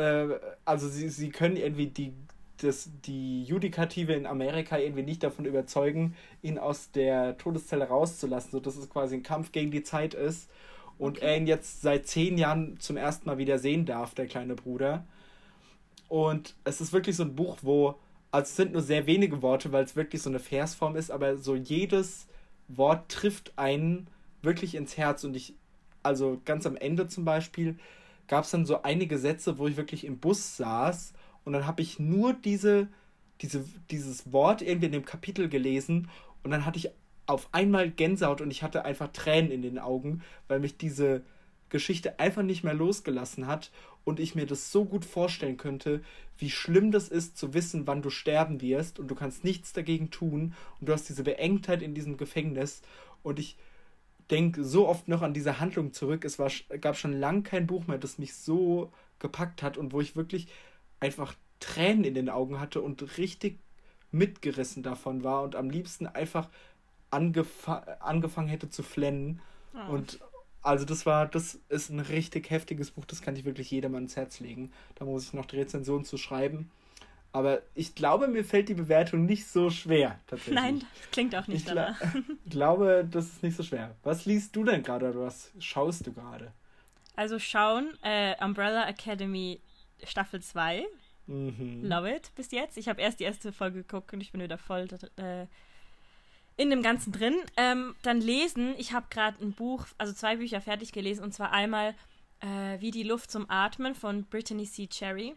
[0.01, 2.13] äh, also sie, sie können irgendwie die,
[2.57, 8.75] das, die Judikative in Amerika irgendwie nicht davon überzeugen, ihn aus der Todeszelle rauszulassen, sodass
[8.75, 10.49] es quasi ein Kampf gegen die Zeit ist.
[10.97, 11.27] Und okay.
[11.27, 15.05] er ihn jetzt seit zehn Jahren zum ersten Mal wieder sehen darf, der kleine Bruder.
[16.09, 17.95] Und es ist wirklich so ein Buch, wo,
[18.31, 21.37] also es sind nur sehr wenige Worte, weil es wirklich so eine Versform ist, aber
[21.37, 22.27] so jedes
[22.67, 24.07] Wort trifft einen
[24.41, 25.23] wirklich ins Herz.
[25.23, 25.55] Und ich,
[26.03, 27.77] also ganz am Ende zum Beispiel,
[28.31, 31.11] gab es dann so einige Sätze, wo ich wirklich im Bus saß
[31.43, 32.87] und dann habe ich nur diese,
[33.41, 36.09] diese, dieses Wort irgendwie in dem Kapitel gelesen
[36.41, 36.91] und dann hatte ich
[37.25, 41.23] auf einmal Gänsehaut und ich hatte einfach Tränen in den Augen, weil mich diese
[41.67, 43.69] Geschichte einfach nicht mehr losgelassen hat
[44.05, 46.01] und ich mir das so gut vorstellen könnte,
[46.37, 50.09] wie schlimm das ist zu wissen, wann du sterben wirst und du kannst nichts dagegen
[50.09, 52.81] tun und du hast diese Beengtheit in diesem Gefängnis
[53.23, 53.57] und ich
[54.31, 56.25] denke so oft noch an diese Handlung zurück.
[56.25, 60.01] Es war, gab schon lange kein Buch mehr, das mich so gepackt hat und wo
[60.01, 60.47] ich wirklich
[60.99, 63.59] einfach Tränen in den Augen hatte und richtig
[64.11, 66.49] mitgerissen davon war und am liebsten einfach
[67.11, 67.67] angef
[67.99, 69.41] angefangen hätte zu flennen.
[69.73, 69.93] Oh.
[69.93, 70.19] Und
[70.61, 74.15] also das war, das ist ein richtig heftiges Buch, das kann ich wirklich jedem ans
[74.15, 74.71] Herz legen.
[74.95, 76.71] Da muss ich noch die Rezension zu schreiben.
[77.33, 80.55] Aber ich glaube, mir fällt die Bewertung nicht so schwer, tatsächlich.
[80.55, 81.95] Nein, das klingt auch nicht ich gla
[82.49, 83.95] glaube, das ist nicht so schwer.
[84.03, 86.51] Was liest du denn gerade oder was schaust du gerade?
[87.15, 89.61] Also schauen, äh, Umbrella Academy
[90.03, 90.85] Staffel 2.
[91.27, 91.83] Mhm.
[91.83, 92.77] Love it bis jetzt.
[92.77, 95.45] Ich habe erst die erste Folge geguckt und ich bin wieder voll äh,
[96.57, 97.35] in dem Ganzen drin.
[97.55, 98.75] Ähm, dann lesen.
[98.77, 101.95] Ich habe gerade ein Buch, also zwei Bücher fertig gelesen und zwar einmal
[102.41, 104.87] äh, Wie die Luft zum Atmen von Brittany C.
[104.87, 105.35] Cherry.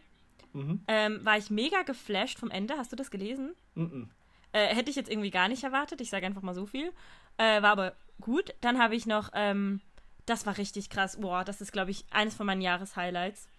[0.55, 0.81] Mhm.
[0.87, 2.77] Ähm, war ich mega geflasht vom Ende.
[2.77, 3.53] Hast du das gelesen?
[3.75, 4.09] Mhm.
[4.51, 6.01] Äh, hätte ich jetzt irgendwie gar nicht erwartet.
[6.01, 6.91] Ich sage einfach mal so viel.
[7.37, 8.55] Äh, war aber gut.
[8.61, 9.81] Dann habe ich noch, ähm,
[10.25, 11.19] das war richtig krass.
[11.19, 13.49] Boah, das ist, glaube ich, eines von meinen Jahreshighlights.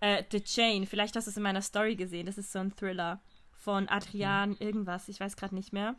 [0.00, 2.26] Äh, The Chain, vielleicht hast du es in meiner Story gesehen.
[2.26, 3.20] Das ist so ein Thriller
[3.52, 5.94] von Adrian irgendwas, ich weiß gerade nicht mehr.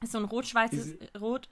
[0.00, 1.48] Ist so ein rot-schwarzes rot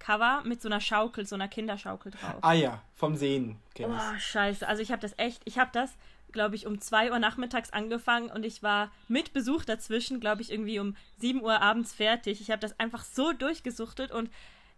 [0.00, 2.38] Cover mit so einer Schaukel, so einer Kinderschaukel drauf.
[2.42, 3.58] Ah ja, vom Sehen.
[3.78, 4.66] Oh, scheiße.
[4.66, 5.92] Also ich habe das echt, ich habe das,
[6.34, 10.52] glaube ich, um 2 Uhr nachmittags angefangen und ich war mit Besuch dazwischen, glaube ich,
[10.52, 12.42] irgendwie um 7 Uhr abends fertig.
[12.42, 14.28] Ich habe das einfach so durchgesuchtet und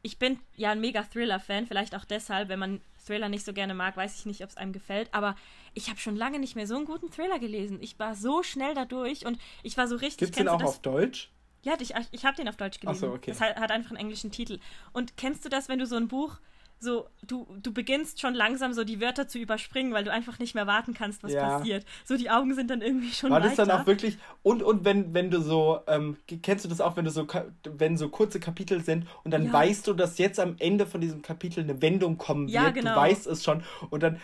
[0.03, 3.75] ich bin ja ein mega Thriller-Fan, vielleicht auch deshalb, wenn man Thriller nicht so gerne
[3.75, 5.35] mag, weiß ich nicht, ob es einem gefällt, aber
[5.75, 7.79] ich habe schon lange nicht mehr so einen guten Thriller gelesen.
[7.81, 10.19] Ich war so schnell dadurch und ich war so richtig.
[10.19, 10.69] Gibt es den auch das?
[10.69, 11.31] auf Deutsch?
[11.63, 13.05] Ja, ich, ich habe den auf Deutsch gelesen.
[13.05, 13.33] Ach so, okay.
[13.33, 14.61] Das hat, hat einfach einen englischen Titel.
[14.93, 16.39] Und kennst du das, wenn du so ein Buch
[16.79, 20.55] so, du, du beginnst schon langsam so die Wörter zu überspringen, weil du einfach nicht
[20.55, 21.59] mehr warten kannst, was ja.
[21.59, 21.87] passiert.
[22.05, 23.67] So, die Augen sind dann irgendwie schon War das weiter.
[23.67, 27.07] dann auch wirklich, und, und wenn, wenn du so, ähm, kennst du das auch, wenn
[27.07, 27.27] du so,
[27.65, 29.53] wenn so kurze Kapitel sind und dann ja.
[29.53, 32.95] weißt du, dass jetzt am Ende von diesem Kapitel eine Wendung kommen wird, ja, genau.
[32.95, 34.21] du weißt es schon und dann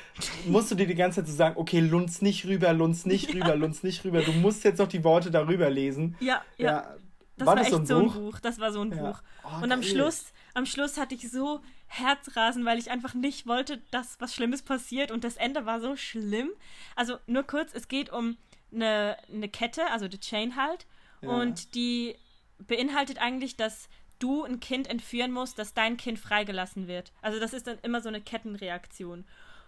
[0.46, 3.56] musst du dir die ganze Zeit so sagen, okay, lunz nicht rüber, lunz nicht rüber,
[3.56, 6.16] lunz nicht rüber, du musst jetzt noch die Worte darüber lesen.
[6.20, 6.96] Ja, ja.
[7.36, 8.14] Das war, war das echt so ein, Buch?
[8.14, 8.40] so ein Buch?
[8.40, 9.22] Das war so ein Buch.
[9.44, 13.78] Oh, und am Schluss, am Schluss hatte ich so Herzrasen, weil ich einfach nicht wollte,
[13.90, 16.50] dass was Schlimmes passiert und das Ende war so schlimm.
[16.96, 18.36] Also nur kurz, es geht um
[18.72, 20.86] eine, eine Kette, also die Chain halt,
[21.20, 21.28] ja.
[21.28, 22.16] und die
[22.58, 23.88] beinhaltet eigentlich, dass
[24.18, 27.12] du ein Kind entführen musst, dass dein Kind freigelassen wird.
[27.22, 29.24] Also das ist dann immer so eine Kettenreaktion.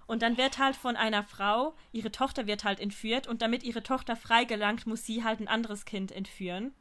[0.06, 3.82] Und dann wird halt von einer Frau, ihre Tochter wird halt entführt und damit ihre
[3.82, 6.72] Tochter freigelangt, muss sie halt ein anderes Kind entführen.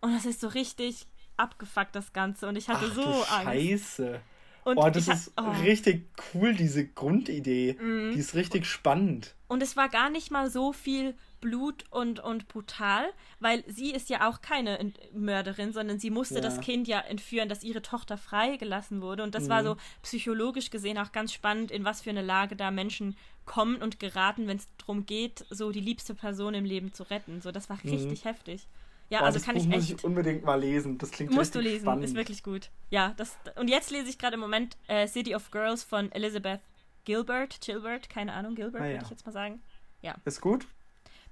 [0.00, 1.06] Und das ist so richtig
[1.40, 2.46] abgefuckt, das Ganze.
[2.46, 3.44] Und ich hatte Ach, so Angst.
[3.44, 4.20] Scheiße.
[4.62, 5.50] Und oh, das ist oh.
[5.62, 7.74] richtig cool, diese Grundidee.
[7.80, 8.12] Mm.
[8.12, 9.34] Die ist richtig spannend.
[9.48, 13.04] Und es war gar nicht mal so viel Blut und, und brutal,
[13.40, 16.40] weil sie ist ja auch keine Mörderin, sondern sie musste ja.
[16.42, 19.22] das Kind ja entführen, dass ihre Tochter freigelassen wurde.
[19.22, 19.48] Und das mhm.
[19.48, 23.16] war so psychologisch gesehen auch ganz spannend, in was für eine Lage da Menschen
[23.46, 27.40] kommen und geraten, wenn es darum geht, so die liebste Person im Leben zu retten.
[27.40, 27.90] So, das war mhm.
[27.90, 28.68] richtig heftig.
[29.10, 29.76] Ja, Boah, also kann Buch ich echt.
[29.76, 30.96] muss ich unbedingt mal lesen.
[30.96, 32.04] Das klingt Musst du lesen, spannend.
[32.04, 32.70] ist wirklich gut.
[32.90, 36.60] Ja, das und jetzt lese ich gerade im Moment äh, City of Girls von Elizabeth
[37.04, 38.92] Gilbert, Gilbert, keine Ahnung, Gilbert ah, ja.
[38.92, 39.60] würde ich jetzt mal sagen.
[40.00, 40.14] Ja.
[40.24, 40.66] Ist gut?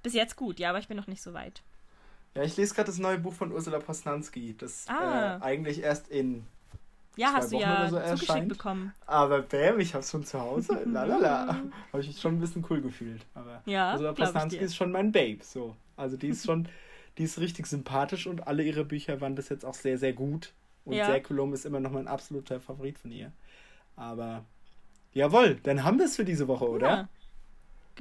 [0.03, 1.61] Bis jetzt gut, ja, aber ich bin noch nicht so weit.
[2.35, 5.37] Ja, ich lese gerade das neue Buch von Ursula Posnanski, das ah.
[5.37, 6.45] äh, eigentlich erst in
[7.15, 8.49] ja, hast Wochen du ja so zugeschickt erscheint.
[8.49, 8.93] bekommen.
[9.05, 10.83] Aber bam, ich hab's schon zu Hause.
[10.85, 11.47] Lalala.
[11.91, 13.25] Habe ich mich schon ein bisschen cool gefühlt.
[13.33, 15.39] Aber ja, Ursula Posnanski ist schon mein Babe.
[15.43, 15.75] So.
[15.97, 16.67] Also die ist schon
[17.19, 20.53] die ist richtig sympathisch und alle ihre Bücher waren bis jetzt auch sehr, sehr gut.
[20.85, 21.05] Und ja.
[21.05, 23.31] Säkulum ist immer noch mein absoluter Favorit von ihr.
[23.95, 24.45] Aber
[25.13, 26.87] Jawohl, dann haben wir es für diese Woche, oder?
[26.87, 27.09] Ja.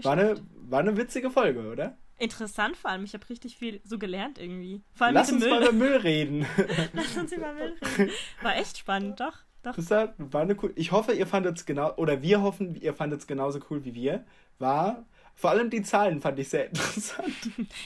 [0.05, 0.37] War eine,
[0.69, 1.97] war eine witzige Folge, oder?
[2.19, 3.05] Interessant vor allem.
[3.05, 4.83] Ich habe richtig viel so gelernt irgendwie.
[4.93, 5.51] Vor allem Lass uns Müll.
[5.51, 6.47] mal über Müll reden.
[6.93, 8.13] Lass uns über Müll reden.
[8.43, 9.37] War echt spannend, doch.
[9.63, 9.77] doch.
[9.77, 10.73] Das war eine cool.
[10.75, 13.95] Ich hoffe, ihr fandet es genau, oder wir hoffen, ihr fandet es genauso cool wie
[13.95, 14.25] wir.
[14.59, 15.05] War,
[15.39, 17.33] vor allem die Zahlen fand ich sehr interessant.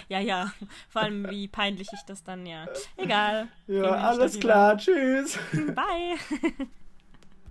[0.08, 0.52] ja, ja.
[0.88, 2.66] Vor allem, wie peinlich ich das dann, ja.
[2.96, 3.48] Egal.
[3.66, 4.78] Ja, alles klar.
[4.78, 5.38] Tschüss.
[5.52, 6.16] Bye.